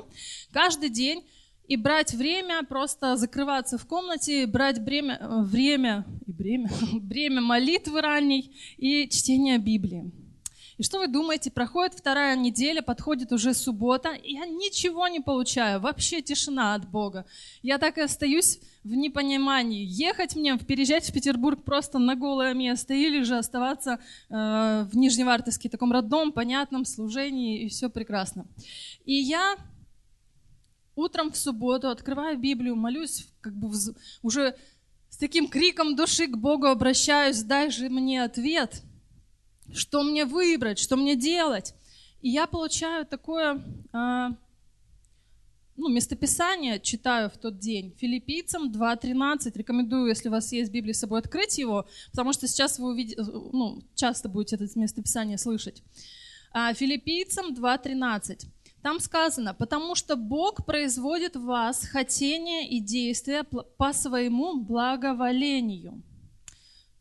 каждый 0.52 0.88
день 0.88 1.22
и 1.68 1.76
брать 1.76 2.14
время, 2.14 2.62
просто 2.66 3.16
закрываться 3.16 3.76
в 3.76 3.86
комнате, 3.86 4.46
брать 4.46 4.78
время, 4.78 5.18
э, 5.20 5.42
время, 5.42 6.06
и 6.26 6.32
время, 6.32 6.70
время 6.92 7.40
молитвы 7.42 8.00
ранней 8.00 8.56
и 8.78 9.06
чтения 9.10 9.58
Библии. 9.58 10.10
И 10.76 10.82
что 10.82 10.98
вы 10.98 11.06
думаете, 11.06 11.50
проходит 11.52 11.94
вторая 11.94 12.36
неделя, 12.36 12.82
подходит 12.82 13.32
уже 13.32 13.54
суббота, 13.54 14.10
и 14.10 14.34
я 14.34 14.46
ничего 14.46 15.06
не 15.06 15.20
получаю, 15.20 15.80
вообще 15.80 16.20
тишина 16.20 16.74
от 16.74 16.90
Бога. 16.90 17.26
Я 17.62 17.78
так 17.78 17.96
и 17.98 18.00
остаюсь 18.00 18.58
в 18.82 18.88
непонимании, 18.88 19.86
ехать 19.86 20.34
мне, 20.34 20.58
переезжать 20.58 21.08
в 21.08 21.12
Петербург 21.12 21.62
просто 21.62 21.98
на 21.98 22.16
голое 22.16 22.54
место, 22.54 22.92
или 22.92 23.22
же 23.22 23.38
оставаться 23.38 24.00
э, 24.30 24.86
в 24.90 24.96
Нижневартовске, 24.96 25.68
таком 25.68 25.92
родном, 25.92 26.32
понятном 26.32 26.84
служении, 26.84 27.62
и 27.62 27.68
все 27.68 27.88
прекрасно. 27.88 28.46
И 29.04 29.14
я 29.14 29.56
утром 30.96 31.30
в 31.30 31.36
субботу 31.36 31.88
открываю 31.88 32.36
Библию, 32.36 32.74
молюсь, 32.74 33.28
как 33.40 33.54
бы 33.54 33.70
уже 34.22 34.56
с 35.08 35.16
таким 35.16 35.48
криком 35.48 35.94
души 35.94 36.26
к 36.26 36.36
Богу 36.36 36.66
обращаюсь, 36.66 37.42
дай 37.44 37.70
же 37.70 37.88
мне 37.88 38.24
ответ– 38.24 38.82
что 39.74 40.02
мне 40.02 40.24
выбрать, 40.24 40.78
что 40.78 40.96
мне 40.96 41.16
делать. 41.16 41.74
И 42.22 42.30
я 42.30 42.46
получаю 42.46 43.04
такое 43.04 43.62
а, 43.92 44.30
ну, 45.76 45.88
местописание, 45.88 46.80
читаю 46.80 47.28
в 47.28 47.36
тот 47.36 47.58
день, 47.58 47.94
филиппийцам 47.98 48.70
2.13. 48.70 49.52
Рекомендую, 49.54 50.08
если 50.08 50.28
у 50.28 50.32
вас 50.32 50.52
есть 50.52 50.70
Библия 50.70 50.94
с 50.94 51.00
собой, 51.00 51.18
открыть 51.18 51.58
его, 51.58 51.86
потому 52.10 52.32
что 52.32 52.46
сейчас 52.46 52.78
вы 52.78 52.92
увидите, 52.92 53.20
ну, 53.22 53.82
часто 53.94 54.28
будете 54.28 54.56
это 54.56 54.66
местописание 54.78 55.36
слышать. 55.36 55.82
А, 56.52 56.72
филиппийцам 56.72 57.52
2.13. 57.52 58.46
Там 58.82 59.00
сказано, 59.00 59.54
потому 59.54 59.94
что 59.94 60.14
Бог 60.14 60.64
производит 60.66 61.36
в 61.36 61.44
вас 61.44 61.86
хотение 61.86 62.68
и 62.68 62.80
действия 62.80 63.42
по 63.42 63.92
своему 63.92 64.60
благоволению. 64.60 66.02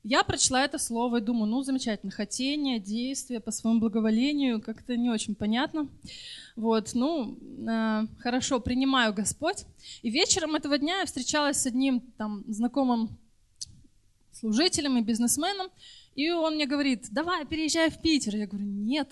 Я 0.04 0.24
прочла 0.24 0.66
это 0.66 0.78
слово 0.78 1.18
и 1.18 1.22
думаю, 1.22 1.50
ну, 1.50 1.64
замечательно, 1.64 2.12
хотение, 2.12 2.78
действие 2.78 3.40
по 3.40 3.52
своему 3.52 3.80
благоволению, 3.80 4.62
как-то 4.62 4.98
не 4.98 5.10
очень 5.10 5.34
понятно. 5.34 5.88
Вот, 6.58 6.92
ну, 6.94 7.38
э, 7.68 8.08
хорошо, 8.20 8.60
принимаю 8.60 9.14
Господь. 9.14 9.64
И 10.02 10.10
вечером 10.10 10.56
этого 10.56 10.78
дня 10.78 11.00
я 11.00 11.06
встречалась 11.06 11.62
с 11.62 11.66
одним 11.66 12.02
там 12.18 12.44
знакомым 12.48 13.18
служителем 14.34 14.98
и 14.98 15.02
бизнесменом, 15.02 15.68
и 16.16 16.30
он 16.32 16.56
мне 16.56 16.66
говорит, 16.66 17.08
давай, 17.12 17.46
переезжай 17.46 17.90
в 17.90 18.02
Питер. 18.02 18.36
Я 18.36 18.48
говорю, 18.48 18.66
нет, 18.66 19.10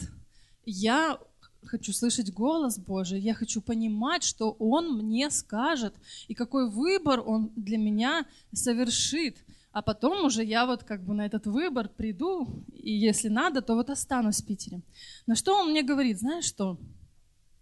я 0.65 1.17
хочу 1.63 1.93
слышать 1.93 2.33
голос 2.33 2.77
Божий, 2.77 3.19
я 3.21 3.33
хочу 3.33 3.61
понимать, 3.61 4.23
что 4.23 4.55
Он 4.59 4.97
мне 4.97 5.29
скажет, 5.29 5.93
и 6.27 6.33
какой 6.33 6.69
выбор 6.69 7.21
Он 7.25 7.51
для 7.55 7.77
меня 7.77 8.25
совершит. 8.53 9.37
А 9.71 9.81
потом 9.81 10.25
уже 10.25 10.43
я 10.43 10.65
вот 10.65 10.83
как 10.83 11.03
бы 11.03 11.13
на 11.13 11.25
этот 11.25 11.47
выбор 11.47 11.87
приду, 11.87 12.65
и 12.73 12.91
если 12.91 13.29
надо, 13.29 13.61
то 13.61 13.75
вот 13.75 13.89
останусь 13.89 14.41
в 14.41 14.45
Питере. 14.45 14.81
На 15.27 15.35
что 15.35 15.57
он 15.57 15.71
мне 15.71 15.81
говорит, 15.81 16.19
знаешь 16.19 16.45
что? 16.45 16.77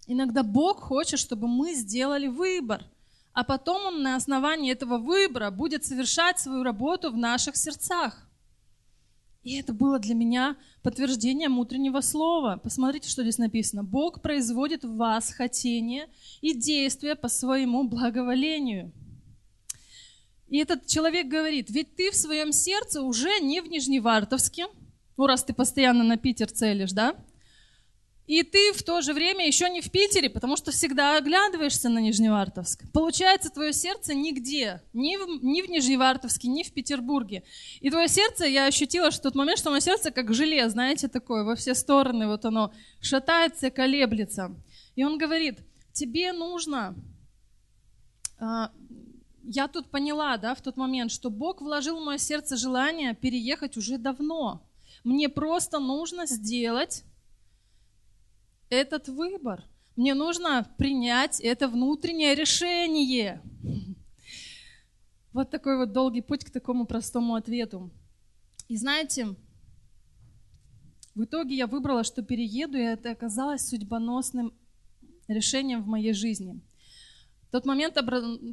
Иногда 0.08 0.42
Бог 0.42 0.80
хочет, 0.80 1.20
чтобы 1.20 1.48
мы 1.48 1.75
сделали 1.75 2.28
выбор, 2.28 2.84
а 3.34 3.44
потом 3.44 3.86
Он 3.86 4.01
на 4.01 4.16
основании 4.16 4.72
этого 4.72 4.98
выбора 4.98 5.51
будет 5.51 5.86
совершать 5.86 6.40
свою 6.40 6.64
работу 6.64 7.12
в 7.12 7.18
наших 7.18 7.55
сердцах. 7.55 8.27
И 9.44 9.57
это 9.57 9.72
было 9.72 10.00
для 10.00 10.16
меня 10.16 10.57
подтверждением 10.81 11.60
утреннего 11.60 12.01
слова. 12.01 12.60
Посмотрите, 12.62 13.07
что 13.07 13.22
здесь 13.22 13.38
написано. 13.38 13.83
Бог 13.83 14.22
производит 14.22 14.83
в 14.83 14.98
вас 14.98 15.31
хотение 15.31 16.07
и 16.42 16.53
действия 16.53 17.16
по 17.16 17.29
своему 17.29 17.88
благоволению. 17.88 18.92
И 20.50 20.57
этот 20.57 20.88
человек 20.88 21.27
говорит, 21.27 21.70
ведь 21.70 21.96
ты 21.96 22.12
в 22.12 22.16
своем 22.16 22.51
сердце 22.51 23.01
уже 23.01 23.40
не 23.40 23.62
в 23.62 23.68
Нижневартовске, 23.68 24.68
ну 25.18 25.27
раз 25.27 25.44
ты 25.44 25.53
постоянно 25.53 26.03
на 26.03 26.18
Питер 26.18 26.50
целишь, 26.50 26.92
да? 26.92 27.16
И 28.29 28.44
ты 28.44 28.74
в 28.74 28.83
то 28.83 29.01
же 29.01 29.14
время 29.14 29.48
еще 29.48 29.68
не 29.72 29.81
в 29.81 29.90
Питере, 29.90 30.29
потому 30.29 30.55
что 30.55 30.70
всегда 30.70 31.18
оглядываешься 31.18 31.90
на 31.90 31.98
Нижневартовск. 31.98 32.83
Получается, 32.92 33.50
твое 33.50 33.74
сердце 33.74 34.14
нигде, 34.14 34.83
ни 34.94 35.18
в, 35.18 35.44
ни 35.44 35.64
в 35.64 35.70
Нижневартовске, 35.70 36.48
ни 36.48 36.62
в 36.62 36.72
Петербурге. 36.72 37.42
И 37.79 37.90
твое 37.90 38.07
сердце, 38.07 38.46
я 38.46 38.68
ощутила, 38.68 39.09
что 39.09 39.22
в 39.22 39.24
тот 39.24 39.35
момент, 39.35 39.57
что 39.57 39.72
мое 39.72 39.79
сердце 39.79 40.12
как 40.12 40.31
желе, 40.31 40.70
знаете, 40.70 41.07
такое, 41.07 41.44
во 41.44 41.55
все 41.55 41.74
стороны, 41.74 42.27
вот 42.27 42.46
оно 42.46 42.72
шатается, 43.01 43.72
колеблется. 43.72 44.55
И 44.96 45.03
он 45.03 45.18
говорит, 45.18 45.62
тебе 45.94 46.31
нужно 46.31 46.96
а, 48.40 48.72
я 49.51 49.68
тут 49.68 49.90
поняла, 49.90 50.38
да, 50.38 50.53
в 50.53 50.62
тот 50.62 50.77
момент, 50.77 51.12
что 51.12 51.31
Бог 51.31 51.62
вложил 51.62 52.00
в 52.00 52.05
мое 52.05 52.20
сердце 52.20 52.55
желание 52.55 53.16
переехать 53.16 53.77
уже 53.77 53.98
давно. 53.98 54.62
Мне 55.03 55.27
просто 55.27 55.79
нужно 55.79 56.27
сделать 56.27 57.03
этот 58.70 59.07
выбор. 59.07 59.64
Мне 59.96 60.14
нужно 60.14 60.72
принять 60.77 61.40
это 61.40 61.68
внутреннее 61.68 62.35
решение. 62.35 63.42
Вот 65.33 65.50
такой 65.50 65.77
вот 65.77 65.94
долгий 65.94 66.22
путь 66.22 66.46
к 66.46 66.51
такому 66.51 66.85
простому 66.85 67.33
ответу. 67.33 67.90
И 68.68 68.77
знаете, 68.77 69.35
в 71.16 71.24
итоге 71.24 71.55
я 71.55 71.66
выбрала, 71.66 72.03
что 72.03 72.22
перееду, 72.22 72.77
и 72.77 72.81
это 72.81 73.09
оказалось 73.09 73.68
судьбоносным 73.68 74.53
решением 75.27 75.81
в 75.81 75.88
моей 75.88 76.14
жизни. 76.14 76.62
В 77.50 77.51
тот 77.51 77.66
момент, 77.66 77.98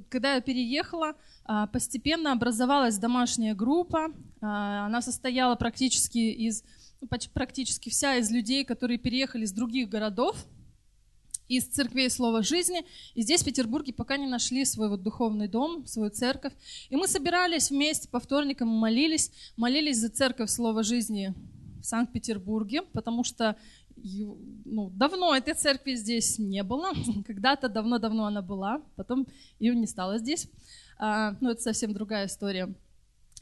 когда 0.08 0.36
я 0.36 0.40
переехала, 0.40 1.16
а, 1.44 1.66
постепенно 1.66 2.32
образовалась 2.32 2.96
домашняя 2.96 3.54
группа. 3.54 4.06
А, 4.40 4.86
она 4.86 5.02
состояла 5.02 5.54
практически 5.54 6.16
из, 6.16 6.64
ну, 7.02 7.08
практически 7.34 7.90
вся 7.90 8.16
из 8.16 8.30
людей, 8.30 8.64
которые 8.64 8.96
переехали 8.96 9.44
из 9.44 9.52
других 9.52 9.90
городов, 9.90 10.46
из 11.46 11.66
церквей 11.66 12.08
Слова 12.08 12.42
Жизни. 12.42 12.86
И 13.14 13.20
здесь, 13.20 13.42
в 13.42 13.44
Петербурге, 13.44 13.92
пока 13.92 14.16
не 14.16 14.26
нашли 14.26 14.64
свой 14.64 14.88
вот 14.88 15.02
духовный 15.02 15.46
дом, 15.46 15.86
свою 15.86 16.08
церковь. 16.08 16.54
И 16.88 16.96
мы 16.96 17.06
собирались 17.06 17.70
вместе 17.70 18.08
по 18.08 18.18
вторникам, 18.18 18.68
молились, 18.68 19.30
молились 19.58 19.98
за 19.98 20.08
церковь 20.08 20.48
Слова 20.48 20.82
Жизни 20.82 21.34
в 21.82 21.84
Санкт-Петербурге, 21.84 22.80
потому 22.80 23.24
что 23.24 23.56
ну, 23.96 24.90
давно 24.90 25.34
этой 25.34 25.54
церкви 25.54 25.94
здесь 25.94 26.38
не 26.38 26.62
было. 26.62 26.92
Когда-то 27.26 27.68
давно-давно 27.68 28.26
она 28.26 28.42
была, 28.42 28.82
потом 28.96 29.26
ее 29.58 29.74
не 29.74 29.86
стало 29.86 30.18
здесь. 30.18 30.48
А, 30.98 31.36
ну, 31.40 31.50
это 31.50 31.62
совсем 31.62 31.92
другая 31.92 32.26
история. 32.26 32.74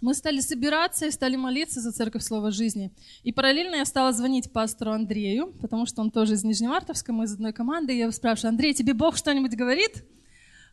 Мы 0.00 0.14
стали 0.14 0.40
собираться 0.40 1.06
и 1.06 1.10
стали 1.10 1.36
молиться 1.36 1.80
за 1.80 1.92
Церковь 1.92 2.22
Слова 2.22 2.50
Жизни. 2.50 2.90
И 3.22 3.32
параллельно 3.32 3.76
я 3.76 3.84
стала 3.84 4.12
звонить 4.12 4.52
пастору 4.52 4.92
Андрею, 4.92 5.54
потому 5.60 5.86
что 5.86 6.02
он 6.02 6.10
тоже 6.10 6.34
из 6.34 6.44
Нижневартовска, 6.44 7.12
мы 7.12 7.24
из 7.24 7.32
одной 7.32 7.52
команды. 7.52 7.94
И 7.94 7.96
я 7.96 8.02
его 8.02 8.12
спрашиваю, 8.12 8.50
Андрей, 8.50 8.74
тебе 8.74 8.92
Бог 8.92 9.16
что-нибудь 9.16 9.56
говорит? 9.56 10.04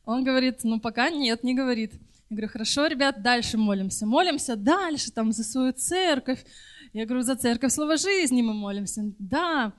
Он 0.06 0.24
говорит, 0.24 0.64
ну 0.64 0.80
пока 0.80 1.10
нет, 1.10 1.44
не 1.44 1.54
говорит. 1.54 1.94
Я 2.30 2.36
говорю, 2.36 2.50
хорошо, 2.50 2.88
ребят, 2.88 3.22
дальше 3.22 3.58
молимся. 3.58 4.06
Молимся 4.06 4.56
дальше, 4.56 5.12
там, 5.12 5.32
за 5.32 5.44
свою 5.44 5.74
церковь, 5.74 6.44
я 6.94 7.06
говорю, 7.06 7.24
за 7.24 7.36
церковь 7.36 7.72
Слова 7.72 7.98
Жизни 7.98 8.42
мы 8.42 8.54
молимся. 8.54 9.02
Да. 9.20 9.74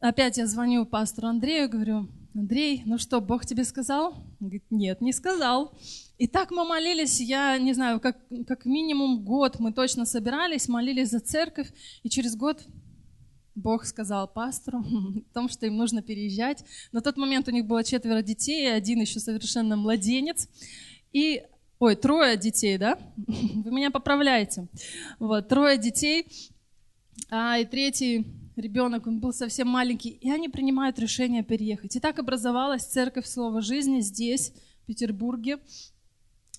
Опять 0.00 0.38
я 0.38 0.46
звоню 0.46 0.86
пастору 0.86 1.28
Андрею, 1.28 1.68
говорю, 1.68 2.08
Андрей, 2.34 2.82
ну 2.84 2.98
что, 2.98 3.20
Бог 3.20 3.46
тебе 3.46 3.64
сказал? 3.64 4.12
Он 4.40 4.48
говорит, 4.48 4.64
нет, 4.70 5.00
не 5.00 5.12
сказал. 5.12 5.72
И 6.18 6.26
так 6.26 6.50
мы 6.50 6.64
молились, 6.64 7.20
я 7.20 7.58
не 7.58 7.72
знаю, 7.72 7.98
как, 7.98 8.18
как 8.46 8.66
минимум 8.66 9.24
год 9.24 9.58
мы 9.58 9.72
точно 9.72 10.04
собирались, 10.04 10.68
молились 10.68 11.10
за 11.10 11.20
церковь, 11.20 11.72
и 12.02 12.10
через 12.10 12.36
год 12.36 12.62
Бог 13.54 13.86
сказал 13.86 14.28
пастору 14.28 14.80
о 15.30 15.34
том, 15.34 15.48
что 15.48 15.66
им 15.66 15.76
нужно 15.76 16.02
переезжать. 16.02 16.62
На 16.92 17.00
тот 17.00 17.16
момент 17.16 17.48
у 17.48 17.50
них 17.50 17.66
было 17.66 17.82
четверо 17.82 18.22
детей, 18.22 18.72
один 18.72 19.00
еще 19.00 19.18
совершенно 19.18 19.76
младенец. 19.76 20.48
И 21.12 21.42
Ой, 21.78 21.94
трое 21.94 22.38
детей, 22.38 22.78
да? 22.78 22.98
Вы 23.16 23.70
меня 23.70 23.90
поправляете. 23.90 24.66
Вот, 25.18 25.48
трое 25.48 25.76
детей. 25.76 26.26
А, 27.30 27.58
и 27.58 27.66
третий 27.66 28.26
ребенок, 28.56 29.06
он 29.06 29.20
был 29.20 29.34
совсем 29.34 29.68
маленький, 29.68 30.08
и 30.08 30.30
они 30.30 30.48
принимают 30.48 30.98
решение 30.98 31.42
переехать. 31.42 31.94
И 31.94 32.00
так 32.00 32.18
образовалась 32.18 32.84
церковь 32.84 33.26
Слова 33.26 33.60
Жизни 33.60 34.00
здесь, 34.00 34.52
в 34.82 34.86
Петербурге. 34.86 35.58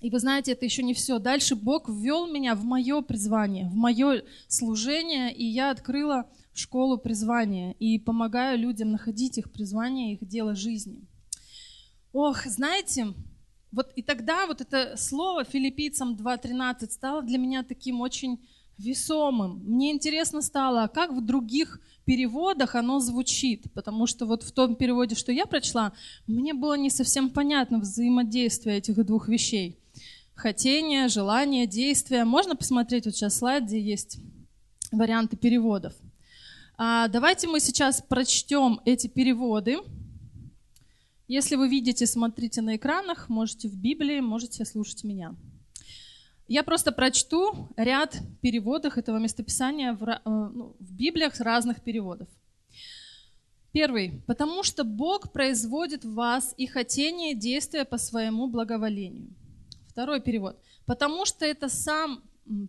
И 0.02 0.12
вы 0.12 0.20
знаете, 0.20 0.52
это 0.52 0.66
еще 0.66 0.84
не 0.84 0.94
все. 0.94 1.18
Дальше 1.18 1.56
Бог 1.56 1.90
ввел 1.90 2.28
меня 2.28 2.54
в 2.54 2.64
мое 2.64 3.02
призвание, 3.02 3.68
в 3.70 3.74
мое 3.74 4.24
служение, 4.48 5.34
и 5.34 5.44
я 5.44 5.72
открыла 5.72 6.30
школу 6.54 7.00
призвания 7.00 7.72
и 7.80 7.98
помогаю 7.98 8.60
людям 8.60 8.92
находить 8.92 9.40
их 9.40 9.52
призвание, 9.52 10.14
их 10.14 10.28
дело 10.28 10.54
жизни. 10.54 11.08
Ох, 12.14 12.46
знаете, 12.46 13.14
вот 13.72 13.92
и 13.96 14.02
тогда 14.02 14.48
вот 14.48 14.62
это 14.62 14.96
слово 14.98 15.44
филиппийцам 15.44 16.16
2.13 16.16 16.92
стало 16.92 17.22
для 17.22 17.38
меня 17.38 17.64
таким 17.64 18.02
очень 18.02 18.40
весомым. 18.78 19.62
Мне 19.66 19.92
интересно 19.92 20.42
стало, 20.42 20.84
а 20.84 20.88
как 20.88 21.12
в 21.12 21.26
других 21.26 21.80
переводах 22.06 22.76
оно 22.76 23.00
звучит, 23.00 23.66
потому 23.74 24.08
что 24.08 24.26
вот 24.26 24.44
в 24.44 24.52
том 24.52 24.76
переводе, 24.76 25.16
что 25.16 25.32
я 25.32 25.46
прочла, 25.46 25.94
мне 26.26 26.54
было 26.54 26.78
не 26.78 26.90
совсем 26.90 27.30
понятно 27.30 27.80
взаимодействие 27.80 28.78
этих 28.78 29.04
двух 29.06 29.28
вещей. 29.28 29.78
Хотение, 30.36 31.08
желание, 31.08 31.66
действие. 31.66 32.24
Можно 32.24 32.56
посмотреть 32.56 33.06
вот 33.06 33.16
сейчас 33.16 33.38
слайд, 33.38 33.66
где 33.66 33.82
есть 33.82 34.20
варианты 34.92 35.36
переводов. 35.36 35.94
А 36.78 37.08
давайте 37.08 37.48
мы 37.48 37.60
сейчас 37.60 38.04
прочтем 38.08 38.80
эти 38.86 39.08
переводы. 39.08 39.80
Если 41.28 41.56
вы 41.56 41.68
видите, 41.68 42.06
смотрите 42.06 42.62
на 42.62 42.78
экранах, 42.78 43.28
можете 43.28 43.68
в 43.68 43.76
Библии, 43.76 44.22
можете 44.22 44.64
слушать 44.64 45.04
меня. 45.04 45.36
Я 46.48 46.64
просто 46.64 46.94
прочту 46.94 47.70
ряд 47.76 48.18
переводов 48.42 48.98
этого 48.98 49.18
местописания 49.18 49.94
в, 49.94 50.04
э, 50.04 50.20
ну, 50.26 50.76
в 50.80 50.94
Библиях 50.94 51.38
разных 51.42 51.82
переводов. 51.82 52.30
Первый. 53.74 54.24
Потому 54.26 54.64
что 54.64 54.86
Бог 54.86 55.34
производит 55.34 56.06
в 56.06 56.14
вас 56.14 56.54
и 56.56 56.66
хотение, 56.66 57.36
действия 57.36 57.84
по 57.84 57.98
своему 57.98 58.48
благоволению. 58.48 59.30
Второй 59.90 60.22
перевод. 60.22 60.58
Потому 60.86 61.26
что 61.26 61.46
это 61.46 61.68
сам 61.70 62.24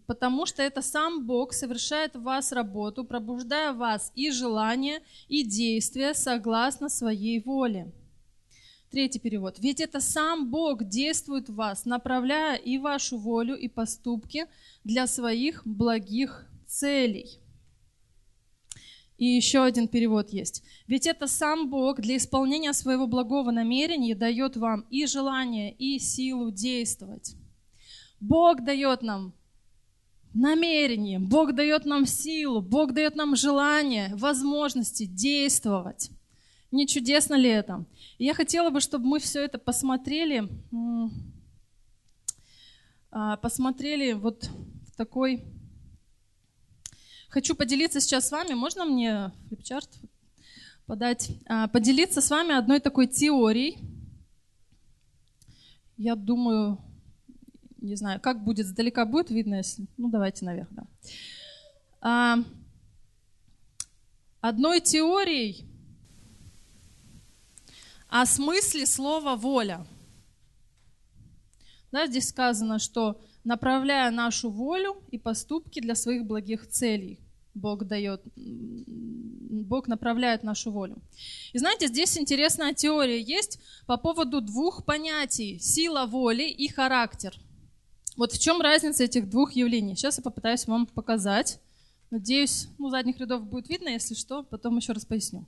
потому 0.07 0.45
что 0.45 0.61
это 0.61 0.83
сам 0.83 1.25
Бог 1.25 1.53
совершает 1.53 2.17
в 2.17 2.23
вас 2.23 2.51
работу, 2.51 3.05
пробуждая 3.05 3.73
в 3.73 3.77
вас 3.77 4.11
и 4.17 4.33
желания, 4.33 5.03
и 5.29 5.45
действия 5.45 6.15
согласно 6.15 6.89
своей 6.89 7.41
воле. 7.41 7.93
Третий 8.91 9.19
перевод. 9.19 9.59
Ведь 9.59 9.81
это 9.81 10.01
сам 10.01 10.51
Бог 10.51 10.85
действует 10.85 11.51
в 11.51 11.55
вас, 11.55 11.85
направляя 11.85 12.57
и 12.57 12.79
вашу 12.79 13.19
волю, 13.19 13.55
и 13.55 13.69
поступки 13.69 14.47
для 14.83 15.07
своих 15.07 15.67
благих 15.67 16.49
целей. 16.67 17.39
И 19.19 19.27
еще 19.27 19.65
один 19.65 19.89
перевод 19.89 20.31
есть. 20.31 20.63
Ведь 20.87 21.07
это 21.07 21.27
сам 21.27 21.69
Бог 21.69 22.01
для 22.01 22.17
исполнения 22.17 22.73
своего 22.73 23.07
благого 23.07 23.51
намерения 23.51 24.15
дает 24.15 24.57
вам 24.57 24.87
и 24.91 25.07
желание, 25.07 25.73
и 25.73 25.99
силу 25.99 26.51
действовать. 26.51 27.35
Бог 28.21 28.65
дает 28.65 29.03
нам 29.03 29.35
намерение, 30.33 31.19
Бог 31.19 31.55
дает 31.55 31.85
нам 31.85 32.07
силу, 32.07 32.63
Бог 32.63 32.93
дает 32.93 33.17
нам 33.17 33.37
желание, 33.37 34.15
возможности 34.15 35.05
действовать. 35.05 36.11
Не 36.71 36.87
чудесно 36.87 37.35
ли 37.35 37.49
это? 37.49 37.85
Я 38.19 38.35
хотела 38.35 38.69
бы, 38.69 38.81
чтобы 38.81 39.07
мы 39.07 39.21
все 39.21 39.43
это 39.43 39.59
посмотрели, 39.59 40.49
а, 43.11 43.37
посмотрели 43.39 44.13
вот 44.13 44.51
в 44.93 44.97
такой... 44.97 45.45
Хочу 47.31 47.55
поделиться 47.55 48.01
сейчас 48.01 48.29
с 48.29 48.33
вами, 48.33 48.53
можно 48.55 48.85
мне 48.85 49.33
флипчарт 49.49 49.89
подать? 50.87 51.31
А, 51.47 51.69
поделиться 51.69 52.21
с 52.21 52.31
вами 52.31 52.55
одной 52.55 52.81
такой 52.81 53.07
теорией. 53.07 53.79
Я 55.97 56.17
думаю, 56.17 56.79
не 57.79 57.97
знаю, 57.97 58.21
как 58.21 58.45
будет, 58.45 58.67
сдалека 58.67 59.07
будет 59.07 59.31
видно, 59.31 59.57
если... 59.57 59.87
Ну, 59.97 60.11
давайте 60.11 60.45
наверх, 60.45 60.69
да. 60.71 60.87
А, 62.01 62.39
одной 64.41 64.81
теорией 64.81 65.68
о 68.09 68.27
смысле 68.27 68.87
слова 68.87 69.37
«воля». 69.37 69.87
Да, 71.91 72.07
здесь 72.07 72.29
сказано, 72.29 72.79
что 72.79 73.21
направляя 73.45 74.11
нашу 74.11 74.51
волю 74.51 75.03
и 75.11 75.19
поступки 75.19 75.81
для 75.81 75.95
своих 75.95 76.27
благих 76.27 76.69
целей, 76.69 77.19
Бог 77.55 77.85
дает, 77.87 78.23
Бог 78.37 79.89
направляет 79.89 80.43
нашу 80.43 80.71
волю. 80.71 80.99
И 81.53 81.59
знаете, 81.59 81.87
здесь 81.89 82.19
интересная 82.19 82.75
теория 82.75 83.21
есть 83.21 83.59
по 83.87 83.97
поводу 83.97 84.41
двух 84.41 84.85
понятий– 84.85 85.59
сила 85.61 86.07
воли 86.07 86.49
и 86.49 86.69
характер– 86.69 87.35
вот 88.19 88.33
в 88.33 88.39
чем 88.41 88.61
разница 88.61 89.05
этих 89.05 89.31
двух 89.31 89.53
явлений? 89.53 89.95
Сейчас 89.95 90.19
я 90.19 90.25
попытаюсь 90.25 90.67
вам 90.67 90.89
показать. 90.89 91.61
Надеюсь, 92.11 92.67
ну, 92.77 92.91
задних 92.91 93.19
рядов 93.19 93.45
будет 93.45 93.69
видно, 93.69 93.91
если 93.91 94.15
что, 94.15 94.43
потом 94.43 94.77
еще 94.77 94.93
раз 94.93 95.05
поясню. 95.05 95.47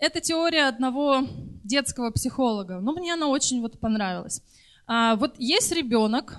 Это 0.00 0.20
теория 0.20 0.68
одного 0.68 1.22
детского 1.64 2.10
психолога. 2.10 2.80
Ну, 2.80 2.92
мне 2.92 3.14
она 3.14 3.28
очень 3.28 3.60
вот 3.60 3.78
понравилась. 3.78 4.42
А, 4.86 5.16
вот 5.16 5.34
есть 5.38 5.72
ребенок, 5.72 6.38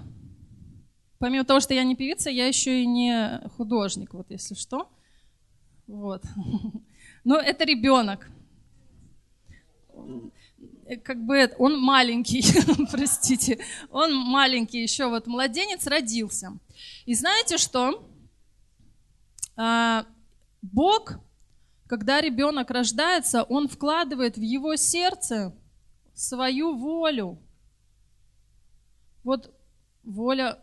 помимо 1.19 1.45
того, 1.45 1.59
что 1.59 1.73
я 1.73 1.83
не 1.83 1.95
певица, 1.95 2.29
я 2.29 2.47
еще 2.47 2.83
и 2.83 2.85
не 2.85 3.41
художник, 3.57 4.13
вот 4.13 4.29
если 4.29 4.53
что. 4.55 4.89
Вот. 5.87 6.23
Но 7.23 7.37
это 7.37 7.63
ребенок. 7.63 8.29
Как 11.03 11.25
бы 11.25 11.51
он 11.57 11.79
маленький, 11.79 12.43
простите, 12.91 13.57
он 13.89 14.15
маленький 14.15 14.83
еще, 14.83 15.09
вот 15.09 15.25
младенец 15.25 15.87
родился. 15.87 16.57
И 17.05 17.15
знаете 17.15 17.57
что? 17.57 18.07
А, 19.57 20.05
Бог, 20.61 21.19
когда 21.87 22.21
ребенок 22.21 22.71
рождается, 22.71 23.43
он 23.43 23.67
вкладывает 23.67 24.37
в 24.37 24.41
его 24.41 24.75
сердце 24.75 25.55
свою 26.13 26.75
волю. 26.75 27.39
Вот 29.23 29.53
воля, 30.03 30.59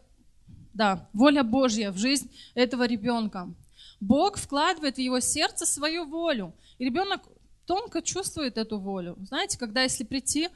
да, 0.75 1.09
воля 1.13 1.43
Божья 1.43 1.91
в 1.91 1.99
жизнь 1.99 2.31
этого 2.55 2.87
ребенка. 2.87 3.55
Бог 4.01 4.37
вкладывает 4.37 4.97
в 4.97 5.01
его 5.01 5.21
сердце 5.21 5.65
свою 5.65 6.05
волю. 6.07 6.55
И 6.79 6.85
ребенок 6.85 7.23
тонко 7.67 8.03
чувствует 8.03 8.59
эту 8.59 8.79
волю. 8.79 9.17
Знаете, 9.21 9.59
когда 9.59 9.83
если 9.83 10.05
прийти 10.05 10.47
э, 10.47 10.51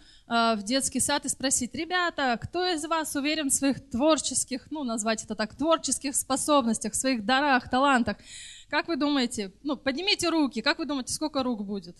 в 0.57 0.62
детский 0.64 0.98
сад 0.98 1.24
и 1.24 1.29
спросить, 1.29 1.74
ребята, 1.74 2.38
кто 2.42 2.66
из 2.66 2.85
вас 2.85 3.14
уверен 3.14 3.50
в 3.50 3.55
своих 3.55 3.88
творческих, 3.90 4.66
ну, 4.70 4.83
назвать 4.83 5.22
это 5.22 5.37
так, 5.37 5.55
творческих 5.55 6.16
способностях, 6.16 6.94
своих 6.94 7.24
дарах, 7.24 7.70
талантах, 7.70 8.16
как 8.68 8.88
вы 8.88 8.96
думаете, 8.96 9.52
ну, 9.62 9.76
поднимите 9.76 10.29
руки, 10.29 10.61
как 10.61 10.79
вы 10.79 10.87
думаете, 10.87 11.12
сколько 11.12 11.42
рук 11.42 11.64
будет? 11.64 11.96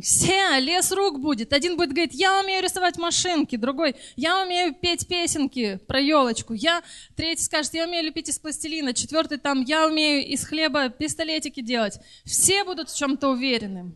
Все, 0.00 0.58
лес 0.60 0.92
рук 0.92 1.20
будет. 1.20 1.52
Один 1.52 1.76
будет 1.76 1.90
говорить, 1.90 2.14
я 2.14 2.40
умею 2.40 2.62
рисовать 2.62 2.96
машинки, 2.96 3.56
другой, 3.56 3.96
я 4.16 4.42
умею 4.42 4.74
петь 4.74 5.06
песенки 5.06 5.78
про 5.86 6.00
елочку, 6.00 6.54
я, 6.54 6.82
третий 7.16 7.42
скажет, 7.42 7.74
я 7.74 7.86
умею 7.86 8.04
лепить 8.04 8.28
из 8.28 8.38
пластилина, 8.38 8.94
четвертый 8.94 9.38
там, 9.38 9.62
я 9.62 9.86
умею 9.86 10.26
из 10.26 10.44
хлеба 10.44 10.88
пистолетики 10.88 11.60
делать. 11.60 11.98
Все 12.24 12.64
будут 12.64 12.88
в 12.88 12.96
чем-то 12.96 13.28
уверены. 13.28 13.92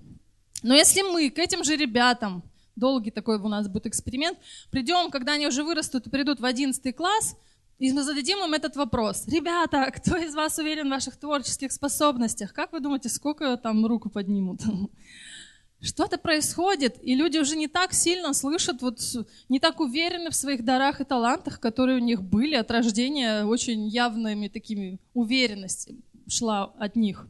Но 0.62 0.74
если 0.74 1.02
мы 1.02 1.30
к 1.30 1.38
этим 1.38 1.64
же 1.64 1.76
ребятам, 1.76 2.42
долгий 2.76 3.10
такой 3.10 3.38
у 3.38 3.48
нас 3.48 3.68
будет 3.68 3.86
эксперимент, 3.86 4.38
придем, 4.70 5.10
когда 5.10 5.32
они 5.32 5.46
уже 5.46 5.62
вырастут 5.62 6.06
и 6.06 6.10
придут 6.10 6.40
в 6.40 6.44
11 6.44 6.94
класс, 6.94 7.36
и 7.78 7.92
мы 7.92 8.02
зададим 8.02 8.38
им 8.44 8.54
этот 8.54 8.76
вопрос. 8.76 9.26
Ребята, 9.26 9.90
кто 9.96 10.16
из 10.16 10.34
вас 10.34 10.58
уверен 10.58 10.86
в 10.86 10.90
ваших 10.90 11.16
творческих 11.16 11.72
способностях? 11.72 12.52
Как 12.52 12.72
вы 12.72 12.80
думаете, 12.80 13.08
сколько 13.08 13.56
там 13.56 13.84
руку 13.86 14.10
поднимут? 14.10 14.60
что-то 15.84 16.16
происходит, 16.16 16.96
и 17.02 17.14
люди 17.14 17.38
уже 17.38 17.56
не 17.56 17.68
так 17.68 17.92
сильно 17.92 18.32
слышат, 18.32 18.80
вот 18.80 19.00
не 19.48 19.60
так 19.60 19.80
уверены 19.80 20.30
в 20.30 20.34
своих 20.34 20.64
дарах 20.64 21.00
и 21.00 21.04
талантах, 21.04 21.60
которые 21.60 21.98
у 21.98 22.02
них 22.02 22.22
были 22.22 22.54
от 22.54 22.70
рождения, 22.70 23.44
очень 23.44 23.86
явными 23.86 24.48
такими 24.48 24.98
уверенность 25.12 25.90
шла 26.26 26.72
от 26.78 26.96
них. 26.96 27.28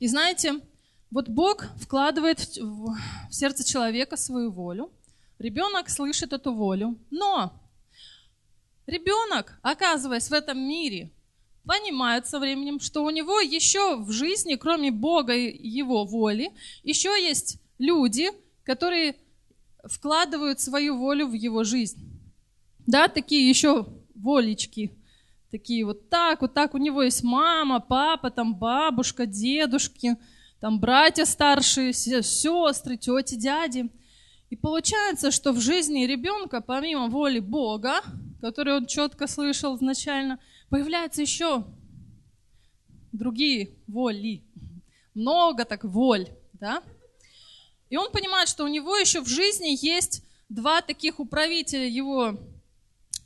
И 0.00 0.08
знаете, 0.08 0.60
вот 1.10 1.28
Бог 1.28 1.66
вкладывает 1.80 2.40
в 2.58 2.96
сердце 3.30 3.64
человека 3.64 4.16
свою 4.16 4.50
волю, 4.50 4.90
ребенок 5.38 5.88
слышит 5.88 6.32
эту 6.32 6.52
волю, 6.52 6.98
но 7.10 7.52
ребенок, 8.86 9.58
оказываясь 9.62 10.28
в 10.28 10.32
этом 10.32 10.58
мире, 10.58 11.10
понимает 11.64 12.26
со 12.26 12.38
временем, 12.38 12.80
что 12.80 13.04
у 13.04 13.10
него 13.10 13.40
еще 13.40 13.96
в 13.96 14.10
жизни, 14.12 14.54
кроме 14.54 14.90
Бога 14.90 15.34
и 15.34 15.68
его 15.68 16.04
воли, 16.04 16.52
еще 16.82 17.10
есть 17.20 17.60
люди, 17.78 18.30
которые 18.64 19.16
вкладывают 19.84 20.60
свою 20.60 20.96
волю 20.96 21.28
в 21.28 21.32
его 21.32 21.64
жизнь. 21.64 22.00
Да, 22.86 23.08
такие 23.08 23.48
еще 23.48 23.86
волечки, 24.14 24.96
такие 25.50 25.84
вот 25.84 26.08
так, 26.08 26.40
вот 26.40 26.54
так. 26.54 26.74
У 26.74 26.78
него 26.78 27.02
есть 27.02 27.22
мама, 27.22 27.80
папа, 27.80 28.30
там 28.30 28.54
бабушка, 28.54 29.26
дедушки, 29.26 30.16
там 30.60 30.80
братья 30.80 31.24
старшие, 31.24 31.92
сестры, 31.92 32.96
тети, 32.96 33.34
дяди. 33.34 33.90
И 34.50 34.56
получается, 34.56 35.32
что 35.32 35.52
в 35.52 35.60
жизни 35.60 36.06
ребенка, 36.06 36.60
помимо 36.60 37.08
воли 37.08 37.40
Бога, 37.40 38.00
которую 38.40 38.78
он 38.78 38.86
четко 38.86 39.26
слышал 39.26 39.76
изначально, 39.76 40.38
появляются 40.68 41.22
еще 41.22 41.64
другие 43.12 43.70
воли. 43.86 44.42
Много 45.14 45.64
так 45.64 45.84
воль, 45.84 46.28
да? 46.54 46.82
И 47.88 47.96
он 47.96 48.10
понимает, 48.10 48.48
что 48.48 48.64
у 48.64 48.68
него 48.68 48.96
еще 48.96 49.20
в 49.20 49.28
жизни 49.28 49.76
есть 49.80 50.22
два 50.48 50.82
таких 50.82 51.20
управителя 51.20 51.86
его 51.86 52.38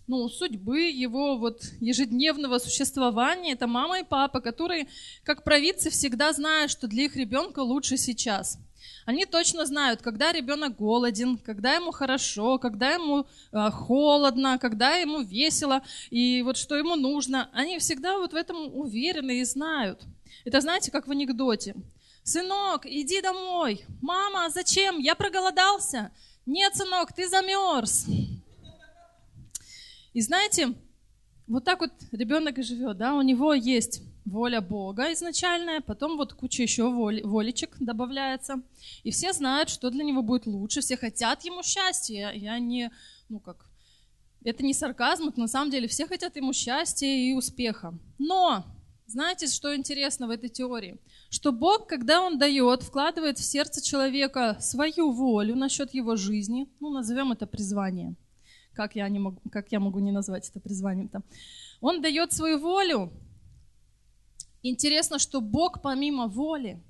ну, 0.07 0.29
судьбы, 0.29 0.91
его 0.91 1.39
вот 1.39 1.63
ежедневного 1.81 2.59
существования. 2.59 3.53
Это 3.53 3.69
мама 3.69 4.01
и 4.01 4.05
папа, 4.05 4.41
которые, 4.41 4.89
как 5.23 5.45
провидцы, 5.45 5.89
всегда 5.91 6.33
знают, 6.33 6.73
что 6.73 6.89
для 6.89 7.05
их 7.05 7.15
ребенка 7.15 7.61
лучше 7.61 7.97
сейчас. 7.97 8.59
Они 9.07 9.27
точно 9.27 9.67
знают, 9.67 10.03
когда 10.03 10.33
ребенок 10.33 10.77
голоден, 10.77 11.39
когда 11.39 11.75
ему 11.75 11.91
хорошо, 11.91 12.59
когда 12.59 12.91
ему 12.91 13.27
э, 13.53 13.71
холодно, 13.71 14.59
когда 14.59 14.97
ему 14.97 15.21
весело, 15.21 15.83
и 16.11 16.43
вот 16.43 16.57
что 16.57 16.77
ему 16.77 16.97
нужно. 16.97 17.51
Они 17.53 17.79
всегда 17.79 18.19
вот 18.19 18.33
в 18.33 18.37
этом 18.37 18.75
уверены 18.75 19.41
и 19.41 19.45
знают. 19.45 20.03
Это 20.45 20.61
знаете, 20.61 20.91
как 20.91 21.07
в 21.07 21.11
анекдоте. 21.11 21.75
«Сынок, 22.23 22.85
иди 22.85 23.21
домой!» 23.23 23.85
«Мама, 24.03 24.51
зачем? 24.51 24.99
Я 24.99 25.15
проголодался!» 25.15 26.13
«Нет, 26.47 26.77
сынок, 26.77 27.13
ты 27.13 27.29
замерз!» 27.29 28.07
И 30.13 30.21
знаете, 30.21 30.75
вот 31.47 31.65
так 31.65 31.81
вот 31.81 31.93
ребенок 32.13 32.59
и 32.59 32.63
живет, 32.63 32.97
да, 32.99 33.15
у 33.15 33.23
него 33.23 33.55
есть 33.55 34.03
воля 34.31 34.61
Бога 34.61 35.13
изначальная, 35.13 35.81
потом 35.81 36.17
вот 36.17 36.33
куча 36.33 36.63
еще 36.63 36.91
воли, 36.91 37.23
волечек 37.23 37.77
добавляется. 37.81 38.63
И 39.03 39.11
все 39.11 39.33
знают, 39.33 39.69
что 39.69 39.91
для 39.91 40.05
него 40.05 40.23
будет 40.23 40.47
лучше, 40.47 40.81
все 40.81 40.97
хотят 40.97 41.45
ему 41.45 41.63
счастья. 41.63 42.33
Я 42.35 42.59
не, 42.59 42.91
ну 43.29 43.41
как, 43.41 43.67
это 44.45 44.65
не 44.65 44.73
сарказм, 44.73 45.29
это 45.29 45.41
на 45.41 45.49
самом 45.49 45.71
деле 45.71 45.89
все 45.89 46.07
хотят 46.07 46.37
ему 46.37 46.53
счастья 46.53 47.07
и 47.07 47.33
успеха. 47.35 47.93
Но, 48.19 48.65
знаете, 49.07 49.47
что 49.47 49.77
интересно 49.77 50.27
в 50.27 50.31
этой 50.31 50.49
теории? 50.49 50.97
Что 51.29 51.53
Бог, 51.53 51.87
когда 51.87 52.23
Он 52.23 52.39
дает, 52.39 52.83
вкладывает 52.83 53.39
в 53.39 53.45
сердце 53.45 53.83
человека 53.83 54.57
свою 54.61 55.13
волю 55.13 55.57
насчет 55.57 55.93
его 55.93 56.17
жизни, 56.17 56.69
ну, 56.81 56.91
назовем 56.91 57.33
это 57.33 57.47
призвание– 57.47 58.15
как 58.75 58.97
я, 58.97 59.09
не 59.09 59.19
могу, 59.19 59.41
как 59.51 59.73
я 59.73 59.81
могу 59.81 59.99
не 59.99 60.13
назвать 60.13 60.49
это 60.49 60.61
призванием-то? 60.61 61.23
Он 61.81 62.01
дает 62.01 62.33
свою 62.33 62.59
волю. 62.59 63.13
Интересно, 64.63 65.19
что 65.19 65.41
Бог 65.41 65.83
помимо 65.83 66.27
воли, 66.27 66.83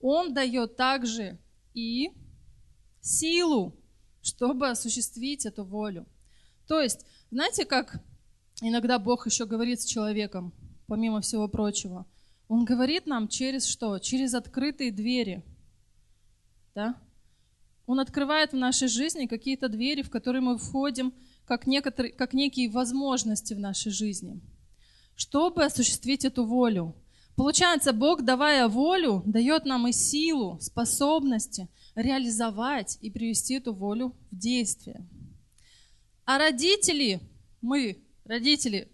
Он 0.00 0.34
дает 0.34 0.76
также 0.76 1.38
и 1.74 2.12
силу, 3.00 3.76
чтобы 4.22 4.68
осуществить 4.68 5.46
эту 5.46 5.64
волю. 5.64 6.06
То 6.66 6.80
есть, 6.80 7.06
знаете, 7.30 7.64
как 7.64 8.02
иногда 8.62 8.98
Бог 8.98 9.26
еще 9.26 9.46
говорит 9.46 9.80
с 9.80 9.84
человеком, 9.84 10.52
помимо 10.86 11.20
всего 11.20 11.48
прочего? 11.48 12.06
Он 12.48 12.64
говорит 12.64 13.06
нам 13.06 13.28
через 13.28 13.64
что? 13.64 13.98
Через 13.98 14.34
открытые 14.34 14.92
двери. 14.92 15.42
Да? 16.74 16.96
Он 17.86 18.00
открывает 18.00 18.52
в 18.52 18.56
нашей 18.56 18.88
жизни 18.88 19.26
какие-то 19.26 19.68
двери, 19.68 20.02
в 20.02 20.10
которые 20.10 20.40
мы 20.40 20.56
входим, 20.56 21.12
как, 21.46 21.66
некоторые, 21.66 22.12
как 22.12 22.32
некие 22.32 22.70
возможности 22.70 23.52
в 23.54 23.60
нашей 23.60 23.92
жизни, 23.92 24.40
чтобы 25.14 25.64
осуществить 25.64 26.24
эту 26.24 26.44
волю. 26.44 26.94
Получается, 27.36 27.92
Бог, 27.92 28.22
давая 28.22 28.68
волю, 28.68 29.22
дает 29.26 29.64
нам 29.64 29.88
и 29.88 29.92
силу, 29.92 30.58
способности 30.60 31.68
реализовать 31.96 32.98
и 33.00 33.10
привести 33.10 33.54
эту 33.54 33.72
волю 33.72 34.14
в 34.30 34.36
действие. 34.36 35.04
А 36.24 36.38
родители, 36.38 37.20
мы, 37.60 37.98
родители, 38.24 38.88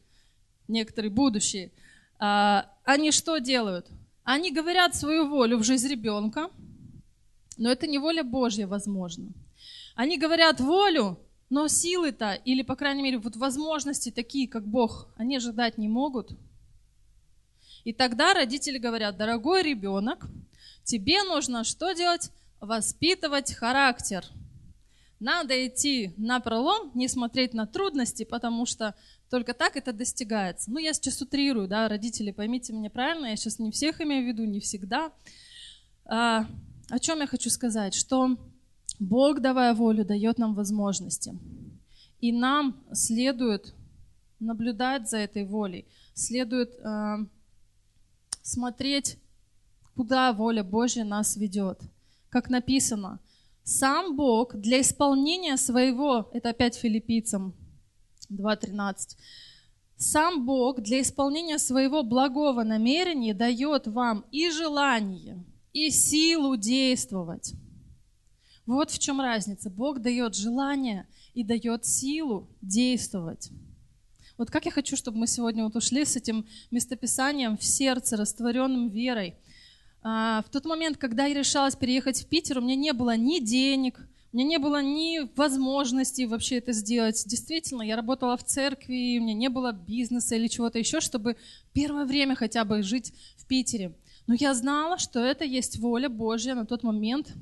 некоторые 0.69 1.11
будущие, 1.11 1.71
а, 2.19 2.67
они 2.85 3.13
что 3.13 3.39
делают? 3.39 3.87
Они 4.25 4.51
говорят 4.53 4.95
свою 4.95 5.29
волю 5.29 5.59
в 5.59 5.65
жизнь 5.65 5.89
ребенка, 5.89 6.51
но 7.59 7.71
это 7.71 7.87
не 7.87 7.99
воля 7.99 8.23
Божья, 8.23 8.67
возможно. 8.67 9.33
Они 9.95 10.19
говорят 10.19 10.61
волю, 10.61 11.19
но 11.51 11.69
силы-то, 11.69 12.35
или, 12.35 12.63
по 12.63 12.75
крайней 12.75 13.03
мере, 13.03 13.19
вот 13.19 13.37
возможности 13.37 14.11
такие, 14.11 14.49
как 14.49 14.67
Бог, 14.67 15.09
они 15.17 15.39
же 15.41 15.53
дать 15.53 15.77
не 15.79 15.89
могут. 15.89 16.31
И 17.85 17.93
тогда 17.93 18.35
родители 18.35 18.79
говорят, 18.79 19.17
дорогой 19.17 19.63
ребенок, 19.63 20.27
тебе 20.85 21.23
нужно 21.23 21.65
что 21.65 21.93
делать? 21.93 22.31
Воспитывать 22.61 23.55
характер. 23.55 24.25
Надо 25.19 25.67
идти 25.67 26.15
на 26.17 26.41
пролом, 26.41 26.91
не 26.95 27.09
смотреть 27.09 27.55
на 27.55 27.67
трудности, 27.67 28.25
потому 28.25 28.67
что 28.67 28.95
только 29.29 29.55
так 29.55 29.77
это 29.77 29.93
достигается. 29.93 30.71
Ну, 30.71 30.79
я 30.79 30.95
сейчас 30.95 31.21
утрирую, 31.21 31.69
да, 31.69 31.89
родители, 31.89 32.33
поймите 32.33 32.73
меня 32.73 32.91
правильно, 32.91 33.27
я 33.27 33.37
сейчас 33.37 33.59
не 33.59 33.71
всех 33.71 34.01
имею 34.01 34.25
в 34.25 34.29
виду, 34.29 34.45
не 34.45 34.61
всегда. 34.61 35.13
А, 36.05 36.47
о 36.89 36.99
чем 36.99 37.21
я 37.21 37.27
хочу 37.27 37.51
сказать? 37.51 37.95
Что 37.95 38.37
Бог, 38.99 39.41
давая 39.41 39.75
волю, 39.75 40.05
дает 40.05 40.39
нам 40.39 40.55
возможности. 40.55 41.39
И 42.21 42.33
нам 42.33 42.83
следует 42.93 43.75
наблюдать 44.41 45.09
за 45.09 45.19
этой 45.19 45.45
волей, 45.45 45.87
следует 46.15 46.75
э, 46.79 47.17
смотреть, 48.51 49.19
куда 49.95 50.33
воля 50.33 50.65
Божья 50.65 51.05
нас 51.05 51.37
ведет. 51.37 51.81
Как 52.29 52.51
написано, 52.51 53.21
сам 53.63 54.17
Бог 54.17 54.57
для 54.57 54.81
исполнения 54.81 55.57
своего, 55.57 56.29
это 56.33 56.51
опять 56.51 56.75
филиппийцам 56.75 57.55
2.13, 58.31 59.17
сам 59.97 60.47
Бог 60.47 60.81
для 60.81 61.03
исполнения 61.03 61.59
своего 61.59 62.03
благого 62.03 62.63
намерения 62.63 63.35
дает 63.35 63.87
вам 63.87 64.25
и 64.31 64.51
желание, 64.51 65.45
и 65.73 65.91
силу 65.91 66.57
действовать. 66.57 67.55
Вот 68.67 68.91
в 68.91 68.99
чем 68.99 69.21
разница. 69.21 69.69
Бог 69.69 70.01
дает 70.01 70.35
желание 70.35 71.07
и 71.35 71.45
дает 71.45 71.85
силу 71.85 72.49
действовать. 72.63 73.51
Вот 74.41 74.51
как 74.51 74.65
я 74.65 74.71
хочу, 74.71 74.97
чтобы 74.97 75.19
мы 75.19 75.27
сегодня 75.27 75.65
вот 75.65 75.77
ушли 75.77 76.03
с 76.03 76.17
этим 76.17 76.47
местописанием 76.71 77.59
в 77.59 77.63
сердце, 77.63 78.17
растворенным 78.17 78.89
верой. 78.89 79.35
А, 80.03 80.43
в 80.47 80.51
тот 80.51 80.65
момент, 80.65 80.97
когда 80.97 81.27
я 81.27 81.35
решалась 81.35 81.77
переехать 81.77 82.23
в 82.23 82.27
Питер, 82.27 82.57
у 82.57 82.63
меня 82.63 82.75
не 82.75 82.95
было 82.95 83.19
ни 83.19 83.41
денег, 83.41 84.01
у 84.33 84.37
меня 84.39 84.49
не 84.49 84.59
было 84.59 84.81
ни 84.81 85.29
возможности 85.37 86.23
вообще 86.23 86.57
это 86.57 86.73
сделать. 86.73 87.23
Действительно, 87.27 87.83
я 87.83 87.97
работала 87.97 88.39
в 88.39 88.43
церкви, 88.43 89.19
у 89.19 89.25
меня 89.25 89.35
не 89.35 89.51
было 89.51 89.73
бизнеса 89.73 90.37
или 90.37 90.47
чего-то 90.47 90.79
еще, 90.79 91.01
чтобы 91.01 91.37
первое 91.75 92.07
время 92.07 92.35
хотя 92.35 92.65
бы 92.65 92.83
жить 92.83 93.13
в 93.37 93.45
Питере. 93.45 93.93
Но 94.27 94.33
я 94.33 94.55
знала, 94.55 94.97
что 94.97 95.21
это 95.21 95.45
есть 95.45 95.79
воля 95.79 96.09
Божья 96.09 96.55
на 96.55 96.65
тот 96.65 96.83
момент, 96.83 97.35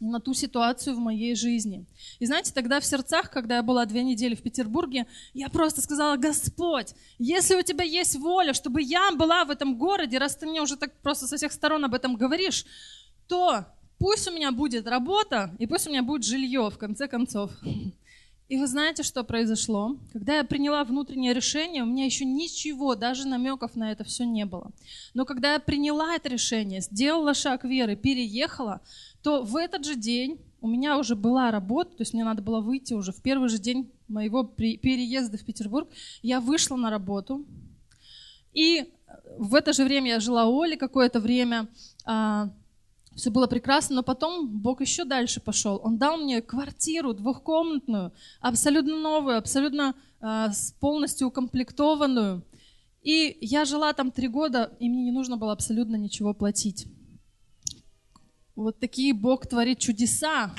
на 0.00 0.20
ту 0.20 0.34
ситуацию 0.34 0.94
в 0.96 0.98
моей 0.98 1.34
жизни. 1.34 1.84
И 2.18 2.26
знаете, 2.26 2.52
тогда 2.52 2.80
в 2.80 2.84
сердцах, 2.84 3.30
когда 3.30 3.56
я 3.56 3.62
была 3.62 3.84
две 3.84 4.02
недели 4.02 4.34
в 4.34 4.42
Петербурге, 4.42 5.06
я 5.34 5.48
просто 5.48 5.80
сказала, 5.80 6.16
Господь, 6.16 6.94
если 7.18 7.56
у 7.56 7.62
тебя 7.62 7.84
есть 7.84 8.16
воля, 8.16 8.54
чтобы 8.54 8.80
я 8.82 9.10
была 9.12 9.44
в 9.44 9.50
этом 9.50 9.76
городе, 9.76 10.18
раз 10.18 10.36
ты 10.36 10.46
мне 10.46 10.62
уже 10.62 10.76
так 10.76 10.92
просто 11.00 11.26
со 11.26 11.36
всех 11.36 11.52
сторон 11.52 11.84
об 11.84 11.94
этом 11.94 12.16
говоришь, 12.16 12.64
то 13.26 13.64
пусть 13.98 14.28
у 14.28 14.32
меня 14.32 14.52
будет 14.52 14.86
работа, 14.86 15.54
и 15.58 15.66
пусть 15.66 15.86
у 15.86 15.90
меня 15.90 16.02
будет 16.02 16.24
жилье, 16.24 16.70
в 16.70 16.78
конце 16.78 17.08
концов. 17.08 17.50
И 18.48 18.56
вы 18.56 18.66
знаете, 18.66 19.02
что 19.02 19.24
произошло? 19.24 19.98
Когда 20.10 20.36
я 20.36 20.44
приняла 20.44 20.82
внутреннее 20.82 21.34
решение, 21.34 21.82
у 21.82 21.86
меня 21.86 22.06
еще 22.06 22.24
ничего, 22.24 22.94
даже 22.94 23.28
намеков 23.28 23.76
на 23.76 23.92
это 23.92 24.04
все 24.04 24.24
не 24.24 24.46
было. 24.46 24.70
Но 25.12 25.26
когда 25.26 25.52
я 25.52 25.58
приняла 25.58 26.14
это 26.14 26.30
решение, 26.30 26.80
сделала 26.80 27.34
шаг 27.34 27.64
веры, 27.64 27.94
переехала, 27.94 28.80
то 29.22 29.42
в 29.42 29.56
этот 29.56 29.84
же 29.84 29.96
день 29.96 30.40
у 30.60 30.68
меня 30.68 30.98
уже 30.98 31.14
была 31.14 31.50
работа, 31.50 31.90
то 31.96 32.02
есть 32.02 32.14
мне 32.14 32.24
надо 32.24 32.42
было 32.42 32.60
выйти 32.60 32.94
уже 32.94 33.12
в 33.12 33.22
первый 33.22 33.48
же 33.48 33.58
день 33.58 33.90
моего 34.08 34.42
переезда 34.44 35.38
в 35.38 35.44
Петербург. 35.44 35.88
Я 36.22 36.40
вышла 36.40 36.76
на 36.76 36.90
работу, 36.90 37.44
и 38.52 38.92
в 39.38 39.54
это 39.54 39.72
же 39.72 39.84
время 39.84 40.10
я 40.10 40.20
жила 40.20 40.46
у 40.46 40.60
Оли 40.60 40.76
какое-то 40.76 41.20
время, 41.20 41.68
а, 42.04 42.50
все 43.18 43.30
было 43.30 43.48
прекрасно, 43.48 43.96
но 43.96 44.02
потом 44.02 44.48
Бог 44.48 44.80
еще 44.80 45.04
дальше 45.04 45.40
пошел. 45.40 45.80
Он 45.82 45.98
дал 45.98 46.18
мне 46.18 46.40
квартиру 46.40 47.12
двухкомнатную, 47.14 48.12
абсолютно 48.40 48.96
новую, 48.96 49.38
абсолютно 49.38 49.96
э, 50.20 50.46
полностью 50.78 51.26
укомплектованную. 51.26 52.44
И 53.02 53.36
я 53.40 53.64
жила 53.64 53.92
там 53.92 54.12
три 54.12 54.28
года, 54.28 54.72
и 54.78 54.88
мне 54.88 55.02
не 55.02 55.10
нужно 55.10 55.36
было 55.36 55.52
абсолютно 55.52 55.96
ничего 55.96 56.32
платить. 56.32 56.86
Вот 58.58 58.80
такие 58.80 59.14
Бог 59.14 59.46
творит 59.46 59.78
чудеса. 59.78 60.52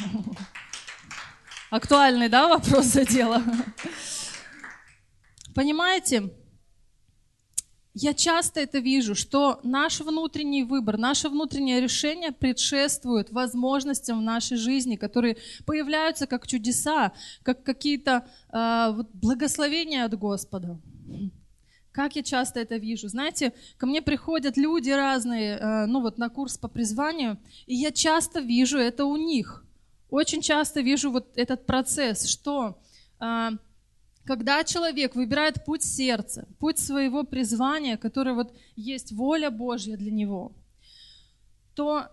Актуальный, 1.69 2.29
да, 2.29 2.47
вопрос 2.47 2.85
за 2.85 3.03
дело? 3.03 3.43
Понимаете? 5.53 6.31
я 7.93 8.13
часто 8.13 8.61
это 8.61 8.79
вижу, 8.79 9.15
что 9.15 9.59
наш 9.63 9.99
внутренний 9.99 10.63
выбор, 10.63 10.97
наше 10.97 11.27
внутреннее 11.27 11.81
решение 11.81 12.31
предшествует 12.31 13.31
возможностям 13.31 14.19
в 14.19 14.21
нашей 14.21 14.55
жизни, 14.55 14.95
которые 14.95 15.35
появляются 15.65 16.25
как 16.25 16.47
чудеса, 16.47 17.11
как 17.43 17.63
какие-то 17.63 18.25
э, 18.53 19.03
благословения 19.13 20.05
от 20.05 20.17
Господа. 20.17 20.79
Как 21.99 22.15
я 22.15 22.23
часто 22.23 22.61
это 22.61 22.77
вижу. 22.77 23.09
Знаете, 23.09 23.51
ко 23.77 23.85
мне 23.85 24.01
приходят 24.01 24.55
люди 24.55 24.89
разные, 24.89 25.57
э, 25.57 25.85
ну 25.85 25.99
вот 25.99 26.17
на 26.17 26.29
курс 26.29 26.57
по 26.57 26.69
призванию, 26.69 27.37
и 27.67 27.75
я 27.75 27.91
часто 27.91 28.39
вижу 28.39 28.77
это 28.77 29.03
у 29.03 29.17
них. 29.17 29.65
Очень 30.09 30.41
часто 30.41 30.79
вижу 30.79 31.11
вот 31.11 31.37
этот 31.37 31.65
процесс, 31.65 32.25
что 32.25 32.79
э, 33.19 33.49
когда 34.23 34.63
человек 34.63 35.15
выбирает 35.15 35.65
путь 35.65 35.83
сердца, 35.83 36.47
путь 36.57 36.79
своего 36.79 37.25
призвания, 37.25 37.97
который 37.97 38.33
вот 38.33 38.53
есть 38.77 39.11
воля 39.11 39.51
Божья 39.51 39.97
для 39.97 40.11
него, 40.11 40.53
то 41.75 42.07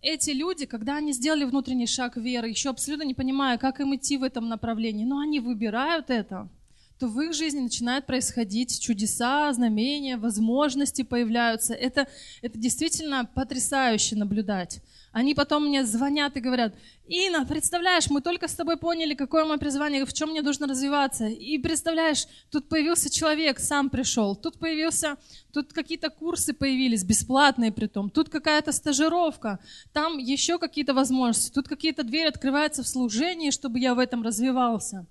эти 0.00 0.30
люди, 0.30 0.64
когда 0.64 0.96
они 0.96 1.12
сделали 1.12 1.44
внутренний 1.44 1.86
шаг 1.86 2.16
веры, 2.16 2.48
еще 2.48 2.70
абсолютно 2.70 3.04
не 3.04 3.12
понимая, 3.12 3.58
как 3.58 3.80
им 3.80 3.94
идти 3.94 4.16
в 4.16 4.22
этом 4.22 4.48
направлении, 4.48 5.04
но 5.04 5.18
они 5.18 5.40
выбирают 5.40 6.08
это, 6.08 6.48
то 6.98 7.06
в 7.06 7.20
их 7.20 7.32
жизни 7.32 7.60
начинают 7.60 8.06
происходить 8.06 8.80
чудеса, 8.80 9.52
знамения, 9.52 10.16
возможности 10.16 11.02
появляются. 11.02 11.74
Это, 11.74 12.08
это 12.42 12.58
действительно 12.58 13.24
потрясающе 13.24 14.16
наблюдать. 14.16 14.80
Они 15.12 15.34
потом 15.34 15.66
мне 15.66 15.84
звонят 15.84 16.36
и 16.36 16.40
говорят, 16.40 16.74
Инна, 17.06 17.46
представляешь, 17.46 18.10
мы 18.10 18.20
только 18.20 18.46
с 18.46 18.54
тобой 18.54 18.76
поняли, 18.76 19.14
какое 19.14 19.44
мое 19.46 19.56
призвание, 19.56 20.04
в 20.04 20.12
чем 20.12 20.30
мне 20.30 20.42
нужно 20.42 20.66
развиваться. 20.66 21.26
И 21.26 21.56
представляешь, 21.58 22.26
тут 22.50 22.68
появился 22.68 23.10
человек, 23.10 23.58
сам 23.58 23.88
пришел, 23.88 24.36
тут 24.36 24.58
появился, 24.58 25.16
тут 25.52 25.72
какие-то 25.72 26.10
курсы 26.10 26.52
появились, 26.52 27.04
бесплатные 27.04 27.72
при 27.72 27.86
том, 27.86 28.10
тут 28.10 28.28
какая-то 28.28 28.72
стажировка, 28.72 29.58
там 29.92 30.18
еще 30.18 30.58
какие-то 30.58 30.92
возможности, 30.92 31.52
тут 31.52 31.68
какие-то 31.68 32.02
двери 32.02 32.28
открываются 32.28 32.82
в 32.82 32.88
служении, 32.88 33.50
чтобы 33.50 33.78
я 33.78 33.94
в 33.94 33.98
этом 33.98 34.22
развивался. 34.22 35.06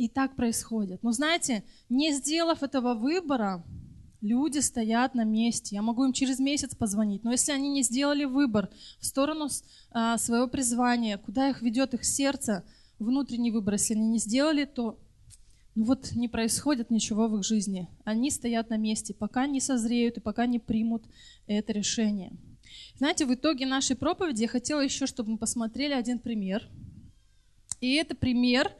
И 0.00 0.08
так 0.08 0.34
происходит. 0.34 1.02
Но 1.02 1.12
знаете, 1.12 1.62
не 1.90 2.12
сделав 2.12 2.62
этого 2.62 2.94
выбора, 2.94 3.62
Люди 4.20 4.58
стоят 4.58 5.14
на 5.14 5.24
месте. 5.24 5.76
Я 5.76 5.82
могу 5.82 6.04
им 6.04 6.12
через 6.12 6.38
месяц 6.40 6.74
позвонить. 6.74 7.24
Но 7.24 7.32
если 7.32 7.52
они 7.52 7.70
не 7.70 7.82
сделали 7.82 8.26
выбор 8.26 8.68
в 8.98 9.06
сторону 9.06 9.48
а, 9.92 10.18
своего 10.18 10.46
призвания, 10.46 11.16
куда 11.16 11.48
их 11.48 11.62
ведет 11.62 11.94
их 11.94 12.04
сердце, 12.04 12.62
внутренний 12.98 13.50
выбор, 13.50 13.74
если 13.74 13.94
они 13.94 14.08
не 14.08 14.18
сделали, 14.18 14.66
то 14.66 14.98
ну 15.74 15.84
вот 15.84 16.12
не 16.12 16.28
происходит 16.28 16.90
ничего 16.90 17.28
в 17.28 17.38
их 17.38 17.44
жизни. 17.44 17.88
Они 18.04 18.30
стоят 18.30 18.68
на 18.68 18.76
месте, 18.76 19.14
пока 19.14 19.46
не 19.46 19.60
созреют 19.60 20.18
и 20.18 20.20
пока 20.20 20.44
не 20.44 20.58
примут 20.58 21.04
это 21.46 21.72
решение. 21.72 22.32
Знаете, 22.98 23.24
в 23.24 23.32
итоге 23.32 23.64
нашей 23.64 23.96
проповеди 23.96 24.42
я 24.42 24.48
хотела 24.48 24.80
еще, 24.82 25.06
чтобы 25.06 25.30
мы 25.30 25.38
посмотрели 25.38 25.94
один 25.94 26.18
пример. 26.18 26.68
И 27.80 27.94
это 27.94 28.14
пример 28.14 28.70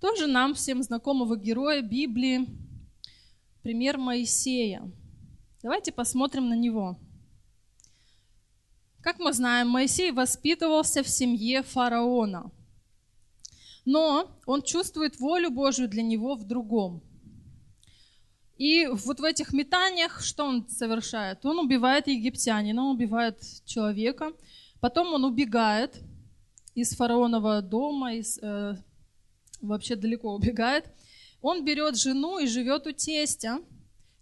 тоже 0.00 0.26
нам 0.26 0.54
всем 0.54 0.82
знакомого 0.82 1.36
героя 1.36 1.82
Библии, 1.82 2.46
пример 3.62 3.98
Моисея. 3.98 4.90
Давайте 5.62 5.92
посмотрим 5.92 6.48
на 6.48 6.54
него. 6.54 6.98
Как 9.00 9.18
мы 9.18 9.32
знаем, 9.32 9.68
Моисей 9.68 10.12
воспитывался 10.12 11.02
в 11.02 11.08
семье 11.08 11.62
фараона. 11.62 12.50
Но 13.84 14.30
он 14.44 14.62
чувствует 14.62 15.18
волю 15.18 15.50
Божью 15.50 15.88
для 15.88 16.02
него 16.02 16.34
в 16.34 16.44
другом. 16.44 17.02
И 18.58 18.86
вот 18.86 19.20
в 19.20 19.24
этих 19.24 19.52
метаниях 19.52 20.20
что 20.20 20.44
он 20.44 20.68
совершает? 20.68 21.46
Он 21.46 21.60
убивает 21.60 22.08
египтянина, 22.08 22.82
он 22.82 22.96
убивает 22.96 23.40
человека, 23.64 24.32
потом 24.80 25.14
он 25.14 25.24
убегает 25.24 25.96
из 26.74 26.96
фараонова 26.96 27.62
дома, 27.62 28.14
из, 28.14 28.38
э, 28.42 28.76
вообще 29.60 29.96
далеко 29.96 30.34
убегает, 30.34 30.84
он 31.40 31.64
берет 31.64 31.96
жену 31.96 32.38
и 32.38 32.46
живет 32.46 32.86
у 32.86 32.92
тестя. 32.92 33.60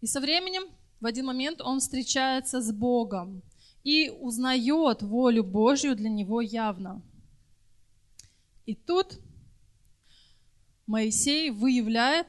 И 0.00 0.06
со 0.06 0.20
временем, 0.20 0.64
в 1.00 1.06
один 1.06 1.26
момент, 1.26 1.60
он 1.60 1.80
встречается 1.80 2.60
с 2.60 2.72
Богом 2.72 3.42
и 3.84 4.10
узнает 4.10 5.02
волю 5.02 5.44
Божью 5.44 5.96
для 5.96 6.10
него 6.10 6.40
явно. 6.40 7.02
И 8.66 8.74
тут 8.74 9.20
Моисей 10.86 11.50
выявляет 11.50 12.26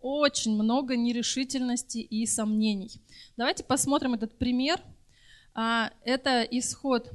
очень 0.00 0.54
много 0.54 0.96
нерешительности 0.96 1.98
и 1.98 2.26
сомнений. 2.26 2.90
Давайте 3.36 3.64
посмотрим 3.64 4.14
этот 4.14 4.36
пример. 4.38 4.80
А, 5.54 5.92
это 6.04 6.42
исход 6.42 7.10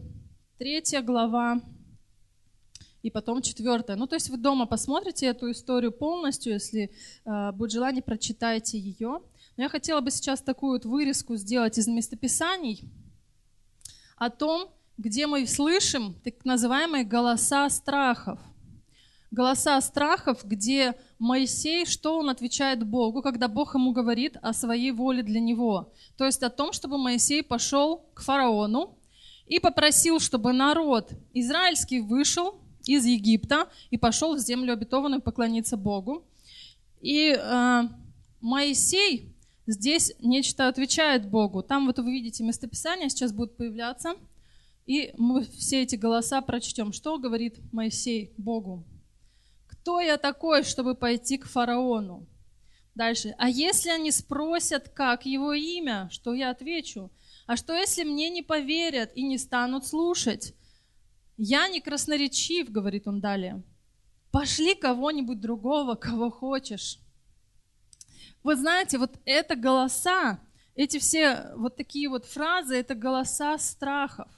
3 0.60 1.02
глава, 1.02 1.62
и 3.04 3.12
потом 3.12 3.42
четвертое. 3.42 3.96
Ну, 3.96 4.08
то 4.08 4.16
есть 4.16 4.30
вы 4.30 4.38
дома 4.38 4.66
посмотрите 4.66 5.28
эту 5.28 5.52
историю 5.52 5.92
полностью, 5.92 6.54
если 6.54 6.92
э, 7.26 7.52
будет 7.52 7.72
желание, 7.72 8.02
прочитайте 8.02 8.78
ее. 8.78 9.22
Но 9.56 9.64
я 9.64 9.70
хотела 9.70 10.02
бы 10.02 10.12
сейчас 10.12 10.42
такую 10.42 10.74
вот 10.74 10.86
вырезку 10.86 11.36
сделать 11.36 11.78
из 11.78 11.88
местописаний 11.88 12.84
о 14.18 14.30
том, 14.30 14.70
где 14.98 15.28
мы 15.28 15.46
слышим 15.46 16.16
так 16.24 16.44
называемые 16.44 17.04
голоса 17.04 17.70
страхов. 17.70 18.40
Голоса 19.30 19.80
страхов, 19.82 20.46
где 20.46 20.96
Моисей, 21.20 21.86
что 21.86 22.18
он 22.18 22.30
отвечает 22.30 22.86
Богу, 22.86 23.22
когда 23.22 23.48
Бог 23.48 23.76
ему 23.76 23.92
говорит 23.92 24.38
о 24.42 24.54
своей 24.54 24.92
воле 24.92 25.22
для 25.22 25.40
него. 25.40 25.94
То 26.18 26.26
есть 26.26 26.42
о 26.44 26.50
том, 26.50 26.72
чтобы 26.72 26.98
Моисей 26.98 27.44
пошел 27.44 28.06
к 28.14 28.22
фараону 28.22 28.98
и 29.46 29.60
попросил, 29.60 30.20
чтобы 30.20 30.54
народ 30.54 31.12
израильский 31.34 32.00
вышел 32.00 32.62
из 32.94 33.06
Египта 33.06 33.70
и 33.90 33.98
пошел 33.98 34.36
в 34.36 34.40
землю 34.40 34.74
обетованную 34.74 35.22
поклониться 35.22 35.78
Богу. 35.78 36.26
И 37.02 37.38
э, 37.38 37.82
Моисей 38.42 39.34
здесь 39.66 40.14
нечто 40.20 40.68
отвечает 40.68 41.30
Богу. 41.30 41.62
Там 41.64 41.88
вот 41.88 42.00
вы 42.00 42.12
видите 42.12 42.44
местописание, 42.44 43.10
сейчас 43.10 43.32
будут 43.32 43.58
появляться. 43.58 44.16
И 44.86 45.14
мы 45.18 45.44
все 45.44 45.84
эти 45.84 45.96
голоса 45.96 46.42
прочтем. 46.42 46.94
Что 46.94 47.18
говорит 47.18 47.60
Моисей 47.74 48.32
Богу? 48.38 48.86
Кто 49.68 50.00
я 50.00 50.18
такой, 50.18 50.64
чтобы 50.64 50.96
пойти 50.96 51.38
к 51.38 51.46
фараону? 51.46 52.26
Дальше. 52.96 53.36
А 53.38 53.50
если 53.50 53.90
они 53.90 54.12
спросят, 54.12 54.90
как 54.90 55.26
его 55.26 55.54
имя, 55.54 56.10
что 56.12 56.34
я 56.34 56.50
отвечу? 56.50 57.12
А 57.46 57.56
что 57.56 57.74
если 57.74 58.04
мне 58.04 58.30
не 58.30 58.42
поверят 58.42 59.12
и 59.14 59.24
не 59.24 59.38
станут 59.38 59.86
слушать? 59.86 60.54
Я 61.38 61.68
не 61.68 61.82
красноречив, 61.82 62.72
говорит 62.72 63.08
он 63.08 63.22
далее. 63.22 63.62
Пошли 64.32 64.74
кого-нибудь 64.74 65.40
другого, 65.40 65.94
кого 65.96 66.32
хочешь. 66.32 67.00
Вы 68.44 68.56
знаете, 68.56 68.98
вот 68.98 69.20
это 69.24 69.56
голоса, 69.56 70.40
эти 70.76 70.98
все 70.98 71.52
вот 71.56 71.76
такие 71.76 72.10
вот 72.10 72.26
фразы, 72.26 72.76
это 72.76 72.96
голоса 72.96 73.58
страхов, 73.60 74.30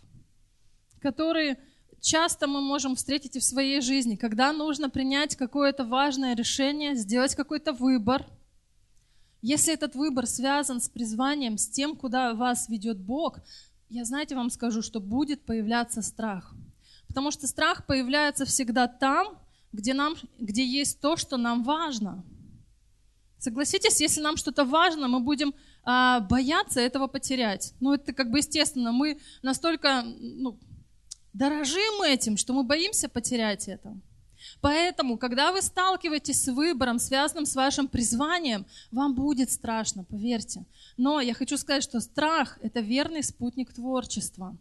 которые 1.00 1.60
часто 2.02 2.48
мы 2.48 2.62
можем 2.62 2.96
встретить 2.96 3.36
и 3.36 3.40
в 3.40 3.44
своей 3.44 3.82
жизни, 3.82 4.16
когда 4.16 4.52
нужно 4.52 4.90
принять 4.90 5.36
какое-то 5.36 5.86
важное 5.86 6.36
решение, 6.36 6.96
сделать 6.96 7.36
какой-то 7.36 7.72
выбор. 7.72 8.26
Если 9.42 9.74
этот 9.74 9.96
выбор 9.96 10.28
связан 10.28 10.82
с 10.82 10.90
призванием, 10.90 11.58
с 11.58 11.70
тем, 11.70 11.96
куда 11.96 12.34
вас 12.34 12.68
ведет 12.68 13.00
Бог, 13.00 13.40
я, 13.90 14.04
знаете, 14.04 14.36
вам 14.36 14.50
скажу, 14.50 14.82
что 14.82 15.00
будет 15.00 15.46
появляться 15.46 16.02
страх– 16.02 16.54
Потому 17.10 17.32
что 17.32 17.48
страх 17.48 17.86
появляется 17.86 18.46
всегда 18.46 18.88
там, 18.88 19.38
где, 19.74 19.94
нам, 19.94 20.16
где 20.40 20.66
есть 20.66 21.02
то, 21.02 21.18
что 21.18 21.38
нам 21.38 21.64
важно. 21.64 22.24
Согласитесь, 23.40 24.00
если 24.00 24.22
нам 24.22 24.38
что-то 24.38 24.64
важно, 24.64 25.08
мы 25.08 25.20
будем 25.20 25.54
а, 25.84 26.20
бояться 26.22 26.80
этого 26.80 27.08
потерять. 27.08 27.74
Ну, 27.80 27.94
это 27.94 28.14
как 28.14 28.30
бы 28.30 28.38
естественно. 28.38 28.92
Мы 28.92 29.20
настолько 29.42 30.04
ну, 30.04 30.58
дорожим 31.34 32.04
этим, 32.04 32.38
что 32.38 32.54
мы 32.54 32.64
боимся 32.64 33.10
потерять 33.10 33.68
это. 33.68 33.98
Поэтому, 34.62 35.18
когда 35.18 35.52
вы 35.52 35.62
сталкиваетесь 35.62 36.44
с 36.44 36.48
выбором, 36.48 37.00
связанным 37.00 37.46
с 37.46 37.56
вашим 37.56 37.88
призванием, 37.88 38.66
вам 38.92 39.16
будет 39.16 39.52
страшно, 39.52 40.04
поверьте. 40.04 40.66
Но 40.96 41.20
я 41.20 41.34
хочу 41.34 41.58
сказать, 41.58 41.84
что 41.84 42.00
страх– 42.00 42.60
это 42.62 42.80
верный 42.80 43.24
спутник 43.24 43.74
творчества. 43.74 44.56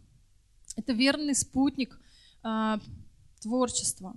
Это 0.75 0.93
верный 0.93 1.35
спутник 1.35 1.99
а, 2.43 2.79
творчества. 3.41 4.15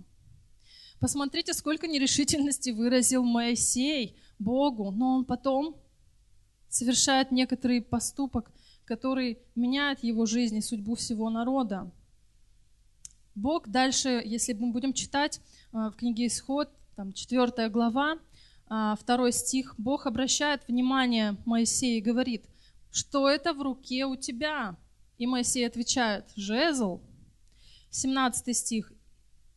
Посмотрите, 1.00 1.52
сколько 1.52 1.86
нерешительности 1.88 2.70
выразил 2.70 3.24
Моисей 3.24 4.16
Богу, 4.38 4.90
но 4.90 5.16
он 5.16 5.24
потом 5.24 5.76
совершает 6.68 7.32
некоторый 7.32 7.82
поступок, 7.82 8.50
который 8.84 9.38
меняет 9.54 10.02
его 10.02 10.26
жизнь 10.26 10.56
и 10.56 10.62
судьбу 10.62 10.94
всего 10.94 11.30
народа. 11.30 11.90
Бог 13.34 13.68
дальше, 13.68 14.22
если 14.24 14.52
мы 14.52 14.72
будем 14.72 14.92
читать 14.92 15.40
а, 15.72 15.90
в 15.90 15.96
книге 15.96 16.26
Исход, 16.26 16.68
там 16.96 17.12
4 17.12 17.68
глава, 17.70 18.18
а, 18.68 18.96
второй 18.96 19.32
стих, 19.32 19.74
Бог 19.78 20.06
обращает 20.06 20.66
внимание 20.68 21.36
Моисея 21.46 21.98
и 21.98 22.02
говорит, 22.02 22.44
что 22.90 23.28
это 23.28 23.54
в 23.54 23.62
руке 23.62 24.04
у 24.06 24.16
тебя? 24.16 24.76
И 25.18 25.26
Моисей 25.26 25.66
отвечает, 25.66 26.30
жезл. 26.36 27.00
17 27.92 28.56
стих, 28.56 28.92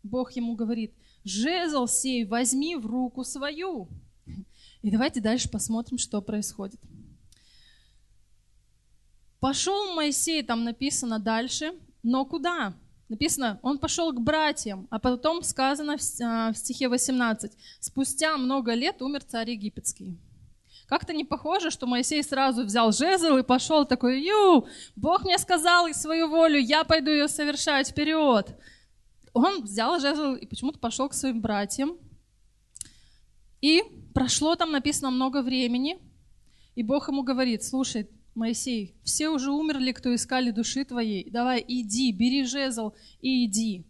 Бог 0.03 0.33
ему 0.33 0.55
говорит, 0.55 0.93
жезл 1.23 1.87
сей 1.87 2.25
возьми 2.25 2.75
в 2.75 2.85
руку 2.85 3.23
свою. 3.23 3.87
И 4.81 4.91
давайте 4.91 5.21
дальше 5.21 5.49
посмотрим, 5.49 5.97
что 5.97 6.21
происходит. 6.21 6.79
Пошел 9.39 9.95
Моисей, 9.95 10.43
там 10.43 10.63
написано 10.63 11.19
дальше, 11.19 11.73
но 12.03 12.25
куда? 12.25 12.75
Написано, 13.09 13.59
он 13.61 13.77
пошел 13.77 14.11
к 14.11 14.19
братьям, 14.19 14.87
а 14.89 14.99
потом 14.99 15.43
сказано 15.43 15.97
в 15.97 16.01
а, 16.21 16.53
стихе 16.53 16.89
18, 16.89 17.51
спустя 17.79 18.37
много 18.37 18.73
лет 18.73 19.01
умер 19.01 19.23
царь 19.23 19.51
египетский. 19.51 20.17
Как-то 20.87 21.13
не 21.13 21.23
похоже, 21.23 21.71
что 21.71 21.87
Моисей 21.87 22.23
сразу 22.23 22.63
взял 22.63 22.91
жезл 22.91 23.37
и 23.37 23.43
пошел 23.43 23.85
такой, 23.85 24.21
ю, 24.21 24.67
Бог 24.95 25.23
мне 25.23 25.37
сказал 25.39 25.87
и 25.87 25.93
свою 25.93 26.27
волю, 26.27 26.59
я 26.59 26.83
пойду 26.83 27.09
ее 27.09 27.27
совершать 27.27 27.89
вперед. 27.89 28.55
Он 29.33 29.63
взял 29.63 29.99
жезл 29.99 30.33
и 30.33 30.45
почему-то 30.45 30.79
пошел 30.79 31.09
к 31.09 31.13
своим 31.13 31.41
братьям. 31.41 31.97
И 33.61 33.83
прошло 34.13 34.55
там 34.55 34.71
написано 34.71 35.09
много 35.09 35.41
времени, 35.41 35.97
и 36.75 36.83
Бог 36.83 37.07
ему 37.07 37.23
говорит, 37.23 37.63
слушай, 37.63 38.07
Моисей, 38.35 38.95
все 39.03 39.29
уже 39.29 39.49
умерли, 39.49 39.91
кто 39.93 40.13
искали 40.13 40.51
души 40.51 40.83
твоей. 40.83 41.29
Давай, 41.31 41.63
иди, 41.65 42.11
бери 42.11 42.43
жезл 42.43 42.93
и 43.21 43.45
иди. 43.45 43.85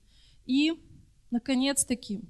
И, 0.45 0.73
наконец-таки, 1.31 2.21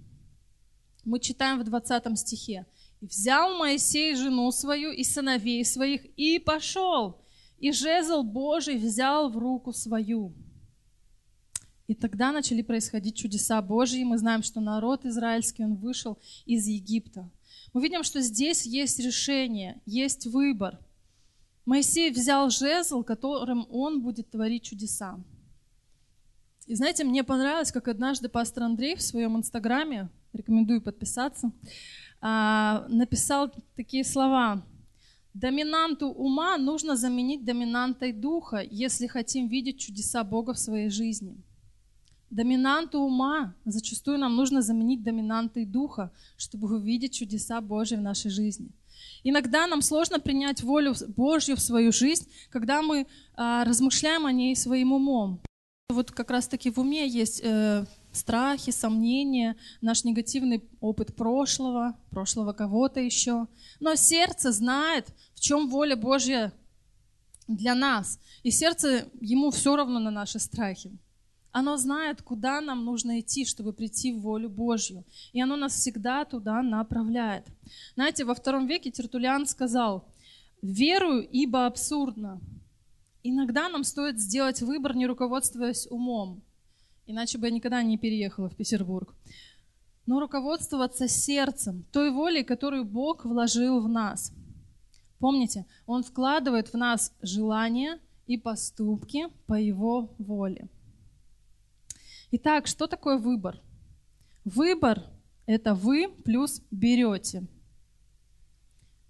мы 1.03 1.19
читаем 1.19 1.59
в 1.59 1.65
20 1.65 2.17
стихе. 2.17 2.65
«И 3.01 3.07
взял 3.07 3.57
Моисей 3.57 4.15
жену 4.15 4.51
свою 4.51 4.91
и 4.91 5.03
сыновей 5.03 5.63
своих, 5.65 6.05
и 6.17 6.39
пошел, 6.39 7.21
и 7.59 7.71
жезл 7.71 8.23
Божий 8.23 8.77
взял 8.77 9.29
в 9.29 9.37
руку 9.37 9.73
свою». 9.73 10.33
И 11.87 11.93
тогда 11.93 12.31
начали 12.31 12.63
происходить 12.63 13.15
чудеса 13.15 13.61
Божьи. 13.61 14.03
Мы 14.03 14.17
знаем, 14.17 14.41
что 14.41 14.59
народ 14.59 15.05
израильский, 15.05 15.63
он 15.63 15.75
вышел 15.75 16.17
из 16.45 16.65
Египта. 16.65 17.29
Мы 17.73 17.81
видим, 17.81 18.03
что 18.03 18.21
здесь 18.21 18.65
есть 18.65 18.99
решение, 18.99 19.81
есть 19.85 20.25
выбор– 20.25 20.79
Моисей 21.65 22.11
взял 22.11 22.49
жезл, 22.51 23.03
которым 23.03 23.65
он 23.71 24.01
будет 24.01 24.29
творить 24.29 24.63
чудеса. 24.63 25.19
И 26.67 26.75
знаете, 26.75 27.03
мне 27.03 27.23
понравилось, 27.23 27.71
как 27.71 27.87
однажды 27.87 28.29
пастор 28.29 28.63
Андрей 28.63 28.95
в 28.95 29.01
своем 29.01 29.35
инстаграме, 29.35 30.09
рекомендую 30.33 30.81
подписаться, 30.81 31.51
написал 32.89 33.51
такие 33.75 34.03
слова. 34.03 34.65
Доминанту 35.33 36.07
ума 36.07 36.57
нужно 36.57 36.95
заменить 36.95 37.43
доминантой 37.43 38.13
духа, 38.13 38.63
если 38.69 39.07
хотим 39.07 39.47
видеть 39.47 39.79
чудеса 39.79 40.23
Бога 40.23 40.53
в 40.53 40.59
своей 40.59 40.89
жизни. 40.89 41.37
Доминанту 42.29 42.99
ума 42.99 43.53
зачастую 43.65 44.17
нам 44.17 44.35
нужно 44.35 44.61
заменить 44.61 45.03
доминантой 45.03 45.65
духа, 45.65 46.11
чтобы 46.37 46.73
увидеть 46.73 47.13
чудеса 47.13 47.61
Божьи 47.61 47.95
в 47.95 48.01
нашей 48.01 48.31
жизни– 48.31 48.71
Иногда 49.23 49.67
нам 49.67 49.81
сложно 49.81 50.19
принять 50.19 50.61
волю 50.61 50.93
Божью 51.15 51.55
в 51.55 51.61
свою 51.61 51.91
жизнь, 51.91 52.29
когда 52.49 52.81
мы 52.81 53.07
а, 53.35 53.63
размышляем 53.63 54.25
о 54.25 54.31
ней 54.31 54.55
своим 54.55 54.93
умом. 54.93 55.41
Вот 55.89 56.11
как 56.11 56.31
раз-таки 56.31 56.69
в 56.71 56.79
уме 56.79 57.07
есть 57.07 57.41
э, 57.43 57.85
страхи, 58.15 58.71
сомнения, 58.71 59.55
наш 59.81 60.03
негативный 60.03 60.63
опыт 60.79 61.15
прошлого, 61.15 61.97
прошлого 62.09 62.53
кого-то 62.53 62.99
еще. 62.99 63.47
Но 63.79 63.95
сердце 63.95 64.51
знает, 64.51 65.07
в 65.33 65.39
чем 65.39 65.69
воля 65.69 65.95
Божья 65.95 66.53
для 67.47 67.75
нас. 67.75 68.19
И 68.43 68.51
сердце, 68.51 69.05
ему 69.21 69.51
все 69.51 69.75
равно 69.75 69.99
на 69.99 70.11
наши 70.11 70.39
страхи. 70.39 70.97
Оно 71.51 71.77
знает, 71.77 72.21
куда 72.21 72.59
нам 72.59 72.83
нужно 72.83 73.21
идти, 73.21 73.45
чтобы 73.45 73.71
прийти 73.71 74.11
в 74.11 74.19
волю 74.19 74.49
Божью. 74.49 75.05
И 75.31 75.41
оно 75.41 75.55
нас 75.55 75.73
всегда 75.75 76.25
туда 76.25 76.61
направляет. 76.61 77.45
Знаете, 77.93 78.25
во 78.25 78.35
втором 78.35 78.67
веке 78.67 78.91
Тертулян 78.91 79.45
сказал, 79.45 80.05
«Верую, 80.61 81.25
ибо 81.25 81.65
абсурдно». 81.65 82.41
Иногда 83.23 83.69
нам 83.69 83.83
стоит 83.83 84.19
сделать 84.19 84.61
выбор, 84.61 84.95
не 84.95 85.07
руководствуясь 85.07 85.87
умом. 85.89 86.43
Иначе 87.07 87.37
бы 87.37 87.47
я 87.47 87.51
никогда 87.53 87.83
не 87.83 87.97
переехала 87.97 88.49
в 88.49 88.55
Петербург. 88.55 89.13
Но 90.05 90.19
руководствоваться 90.19 91.07
сердцем, 91.07 91.85
той 91.91 92.11
волей, 92.11 92.43
которую 92.43 92.85
Бог 92.85 93.25
вложил 93.25 93.81
в 93.81 93.87
нас. 93.87 94.31
Помните, 95.19 95.65
Он 95.85 96.03
вкладывает 96.03 96.69
в 96.69 96.77
нас 96.77 97.13
желания 97.21 97.99
и 98.27 98.37
поступки 98.37 99.27
по 99.45 99.53
Его 99.53 100.13
воле. 100.17 100.69
Итак, 102.31 102.67
что 102.67 102.87
такое 102.87 103.17
выбор? 103.17 103.61
Выбор– 104.43 105.03
это 105.45 105.73
вы 105.73 106.09
плюс 106.23 106.61
берете. 106.71 107.47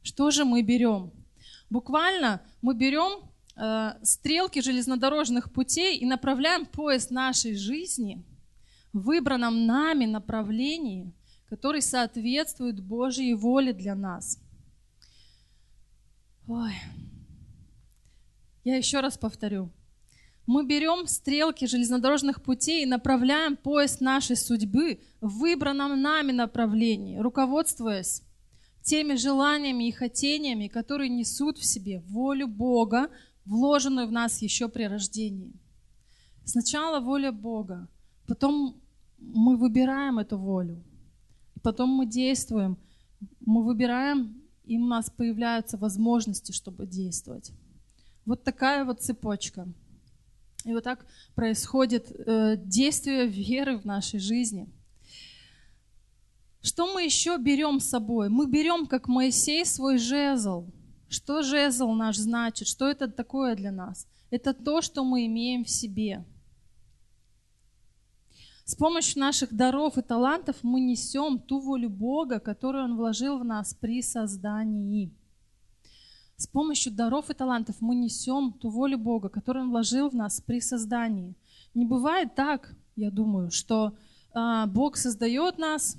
Что 0.02 0.32
же 0.32 0.46
мы 0.46 0.62
берем? 0.62 1.12
Буквально 1.70 2.42
мы 2.62 2.76
берем 2.76 3.30
стрелки 4.04 4.62
железнодорожных 4.62 5.52
путей 5.52 5.98
и 5.98 6.06
направляем 6.06 6.66
поезд 6.66 7.12
нашей 7.12 7.56
жизни 7.56 8.24
в 8.92 9.02
выбранном 9.02 9.66
нами 9.66 10.06
направлении, 10.06 11.14
который 11.50 11.82
соответствует 11.82 12.82
Божьей 12.82 13.34
воле 13.34 13.74
для 13.74 13.96
нас. 13.96 14.40
Ой. 16.48 16.74
Я 18.64 18.78
еще 18.78 19.00
раз 19.00 19.18
повторю. 19.18 19.72
Мы 20.48 20.66
берем 20.66 21.08
стрелки 21.08 21.66
железнодорожных 21.66 22.44
путей 22.44 22.84
и 22.84 22.86
направляем 22.86 23.56
поезд 23.56 24.00
нашей 24.00 24.36
судьбы 24.36 25.00
в 25.20 25.40
выбранном 25.40 26.00
нами 26.02 26.32
направлении, 26.32 27.18
руководствуясь 27.18 28.22
теми 28.84 29.16
желаниями 29.16 29.88
и 29.88 29.92
хотениями, 29.92 30.68
которые 30.68 31.10
несут 31.10 31.58
в 31.58 31.66
себе 31.66 32.00
волю 32.02 32.48
Бога, 32.48 33.10
вложенную 33.46 34.08
в 34.08 34.12
нас 34.12 34.42
еще 34.42 34.68
при 34.68 34.84
рождении. 34.84 35.54
Сначала 36.44 37.00
воля 37.00 37.32
Бога, 37.32 37.88
потом 38.28 38.82
мы 39.18 39.58
выбираем 39.58 40.20
эту 40.20 40.38
волю, 40.38 40.84
потом 41.64 41.90
мы 41.90 42.06
действуем, 42.06 42.78
мы 43.40 43.64
выбираем, 43.64 44.42
и 44.64 44.78
у 44.78 44.86
нас 44.86 45.10
появляются 45.10 45.78
возможности, 45.78 46.52
чтобы 46.52 46.86
действовать. 46.86 47.52
Вот 48.26 48.44
такая 48.44 48.86
вот 48.86 49.02
цепочка– 49.02 49.68
и 50.66 50.74
вот 50.74 50.84
так 50.84 51.06
происходит 51.36 52.12
э, 52.12 52.58
действие 52.58 53.28
веры 53.28 53.78
в 53.78 53.86
нашей 53.86 54.20
жизни. 54.20 54.68
Что 56.62 56.92
мы 56.92 57.04
еще 57.04 57.38
берем 57.38 57.80
с 57.80 57.86
собой? 57.86 58.30
Мы 58.30 58.48
берем, 58.48 58.88
как 58.88 59.08
Моисей, 59.08 59.64
свой 59.64 60.00
жезл. 60.00 60.66
Что 61.16 61.44
жезл 61.44 61.94
наш 61.94 62.18
значит? 62.18 62.68
Что 62.68 62.90
это 62.90 63.08
такое 63.08 63.56
для 63.56 63.72
нас? 63.72 64.06
Это 64.32 64.54
то, 64.54 64.82
что 64.82 65.06
мы 65.06 65.26
имеем 65.28 65.64
в 65.64 65.70
себе. 65.70 66.26
С 68.66 68.76
помощью 68.76 69.22
наших 69.22 69.56
даров 69.56 69.98
и 69.98 70.02
талантов 70.02 70.58
мы 70.62 70.82
несем 70.82 71.40
ту 71.40 71.62
волю 71.62 71.90
Бога, 71.90 72.40
которую 72.42 72.84
Он 72.84 72.98
вложил 72.98 73.40
в 73.40 73.46
нас 73.46 73.74
при 73.74 74.02
создании. 74.02 75.10
С 76.36 76.48
помощью 76.48 76.92
даров 76.92 77.30
и 77.30 77.34
талантов 77.34 77.78
мы 77.80 77.96
несем 77.96 78.52
ту 78.52 78.70
волю 78.70 78.98
Бога, 78.98 79.30
которую 79.30 79.66
Он 79.66 79.72
вложил 79.72 80.10
в 80.10 80.16
нас 80.16 80.42
при 80.42 80.60
создании. 80.60 81.34
Не 81.74 81.86
бывает 81.86 82.36
так, 82.36 82.76
я 82.98 83.10
думаю, 83.10 83.52
что 83.52 83.96
а, 84.34 84.68
Бог 84.68 84.98
создает 84.98 85.60
нас, 85.60 85.98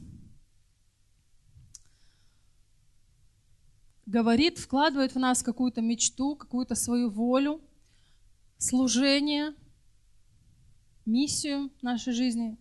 говорит, 4.07 4.59
вкладывает 4.59 5.14
в 5.14 5.18
нас 5.18 5.42
какую-то 5.42 5.82
мечту, 5.82 6.36
какую-то 6.36 6.74
свою 6.74 7.11
волю, 7.11 7.61
служение, 8.59 9.54
миссию 11.04 11.70
нашей 11.82 12.12
жизни, 12.12 12.57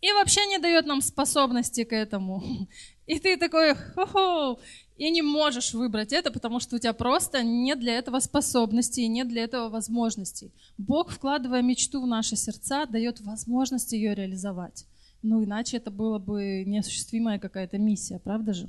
и 0.00 0.12
вообще 0.12 0.46
не 0.46 0.58
дает 0.58 0.86
нам 0.86 1.00
способности 1.00 1.84
к 1.84 1.92
этому. 1.92 2.42
И 3.06 3.20
ты 3.20 3.36
такой, 3.36 3.74
хо-хо, 3.74 4.58
и 4.96 5.10
не 5.10 5.22
можешь 5.22 5.74
выбрать 5.74 6.12
это, 6.12 6.32
потому 6.32 6.58
что 6.58 6.74
у 6.74 6.78
тебя 6.80 6.92
просто 6.92 7.44
нет 7.44 7.78
для 7.78 7.98
этого 7.98 8.18
способностей, 8.18 9.06
нет 9.06 9.28
для 9.28 9.44
этого 9.44 9.68
возможностей. 9.68 10.52
Бог, 10.76 11.12
вкладывая 11.12 11.62
мечту 11.62 12.02
в 12.02 12.06
наши 12.06 12.34
сердца, 12.34 12.84
дает 12.86 13.20
возможность 13.20 13.92
ее 13.92 14.12
реализовать. 14.14 14.86
Ну, 15.22 15.44
иначе 15.44 15.76
это 15.76 15.92
было 15.92 16.18
бы 16.18 16.64
неосуществимая 16.66 17.38
какая-то 17.38 17.78
миссия, 17.78 18.18
правда 18.18 18.54
же? 18.54 18.68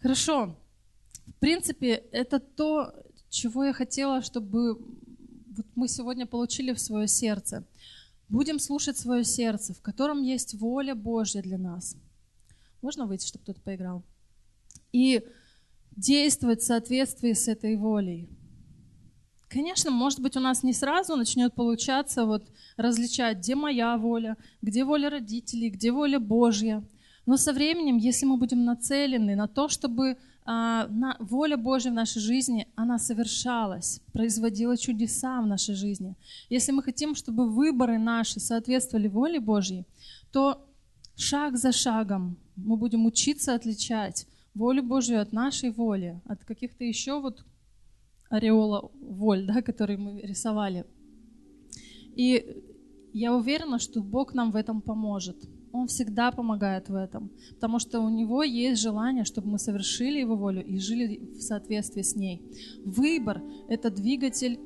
Хорошо. 0.00 0.56
В 1.26 1.38
принципе, 1.40 2.04
это 2.12 2.38
то, 2.38 2.92
чего 3.30 3.64
я 3.64 3.72
хотела, 3.72 4.22
чтобы 4.22 4.74
вот 4.74 5.66
мы 5.74 5.88
сегодня 5.88 6.26
получили 6.26 6.72
в 6.72 6.80
свое 6.80 7.08
сердце. 7.08 7.64
Будем 8.28 8.58
слушать 8.58 8.98
свое 8.98 9.24
сердце, 9.24 9.74
в 9.74 9.80
котором 9.82 10.22
есть 10.22 10.54
воля 10.54 10.94
Божья 10.94 11.42
для 11.42 11.58
нас. 11.58 11.96
Можно 12.82 13.06
выйти, 13.06 13.26
чтобы 13.26 13.44
кто-то 13.44 13.60
поиграл? 13.60 14.04
и 14.96 15.22
действовать 15.96 16.62
в 16.62 16.66
соответствии 16.66 17.32
с 17.32 17.48
этой 17.48 17.76
волей. 17.76 18.28
Конечно, 19.48 19.90
может 19.90 20.20
быть, 20.20 20.36
у 20.36 20.40
нас 20.40 20.62
не 20.62 20.72
сразу 20.72 21.16
начнет 21.16 21.54
получаться 21.54 22.24
вот 22.24 22.50
различать, 22.76 23.38
где 23.38 23.54
моя 23.54 23.96
воля, 23.96 24.36
где 24.62 24.84
воля 24.84 25.08
родителей, 25.08 25.70
где 25.70 25.92
воля 25.92 26.18
Божья. 26.18 26.82
Но 27.26 27.36
со 27.36 27.52
временем, 27.52 27.96
если 27.96 28.26
мы 28.26 28.36
будем 28.38 28.64
нацелены 28.64 29.36
на 29.36 29.48
то, 29.48 29.68
чтобы 29.68 30.16
воля 30.46 31.56
Божья 31.56 31.90
в 31.90 31.94
нашей 31.94 32.20
жизни, 32.20 32.68
она 32.76 32.98
совершалась, 32.98 34.00
производила 34.12 34.76
чудеса 34.76 35.40
в 35.40 35.46
нашей 35.46 35.74
жизни. 35.74 36.14
Если 36.48 36.72
мы 36.72 36.82
хотим, 36.82 37.14
чтобы 37.14 37.50
выборы 37.50 37.98
наши 37.98 38.38
соответствовали 38.38 39.08
воле 39.08 39.40
Божьей, 39.40 39.84
то 40.30 40.64
шаг 41.16 41.56
за 41.56 41.72
шагом 41.72 42.36
мы 42.54 42.76
будем 42.76 43.06
учиться 43.06 43.54
отличать 43.54 44.26
волю 44.54 44.82
Божью 44.82 45.20
от 45.20 45.32
нашей 45.32 45.70
воли, 45.70 46.20
от 46.26 46.44
каких-то 46.44 46.84
еще 46.84 47.20
вот 47.20 47.44
ореола 48.30 48.90
воль, 49.00 49.46
да, 49.46 49.62
которые 49.62 49.98
мы 49.98 50.20
рисовали. 50.20 50.84
И 52.14 52.62
я 53.12 53.34
уверена, 53.34 53.78
что 53.78 54.00
Бог 54.00 54.34
нам 54.34 54.52
в 54.52 54.56
этом 54.56 54.80
поможет. 54.80 55.36
Он 55.76 55.86
всегда 55.86 56.30
помогает 56.30 56.88
в 56.88 56.94
этом, 56.94 57.30
потому 57.54 57.78
что 57.78 58.00
у 58.00 58.08
Него 58.08 58.42
есть 58.42 58.80
желание, 58.80 59.24
чтобы 59.24 59.48
мы 59.48 59.58
совершили 59.58 60.20
Его 60.20 60.36
волю 60.36 60.64
и 60.64 60.78
жили 60.78 61.20
в 61.36 61.40
соответствии 61.40 62.02
с 62.02 62.16
ней. 62.16 62.42
Выбор— 62.84 63.42
это 63.68 63.90
двигатель 63.90 64.58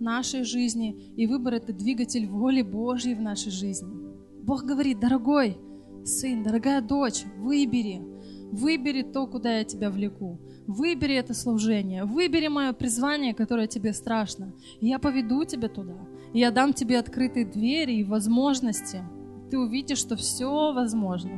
нашей 0.00 0.44
жизни, 0.44 1.12
и 1.16 1.26
выбор— 1.26 1.54
это 1.54 1.72
двигатель 1.72 2.26
воли 2.26 2.62
Божьей 2.62 3.14
в 3.14 3.20
нашей 3.20 3.50
жизни. 3.50 3.92
Бог 4.42 4.64
говорит, 4.64 5.00
дорогой 5.00 5.56
сын, 6.04 6.42
дорогая 6.42 6.80
дочь, 6.82 7.24
выбери, 7.38 8.02
выбери 8.52 9.02
то, 9.02 9.26
куда 9.26 9.58
я 9.58 9.64
тебя 9.64 9.90
влеку. 9.90 10.38
Выбери 10.66 11.14
это 11.14 11.34
служение, 11.34 12.04
выбери 12.04 12.48
мое 12.48 12.72
призвание, 12.72 13.34
которое 13.34 13.66
тебе 13.66 13.92
страшно. 13.92 14.54
И 14.80 14.88
я 14.88 14.98
поведу 14.98 15.44
тебя 15.44 15.68
туда. 15.68 15.96
я 16.32 16.50
дам 16.50 16.72
тебе 16.72 16.98
открытые 16.98 17.44
двери 17.44 17.96
и 17.96 18.04
возможности. 18.04 19.02
Ты 19.54 19.58
увидишь, 19.60 19.98
что 19.98 20.16
все 20.16 20.72
возможно. 20.72 21.30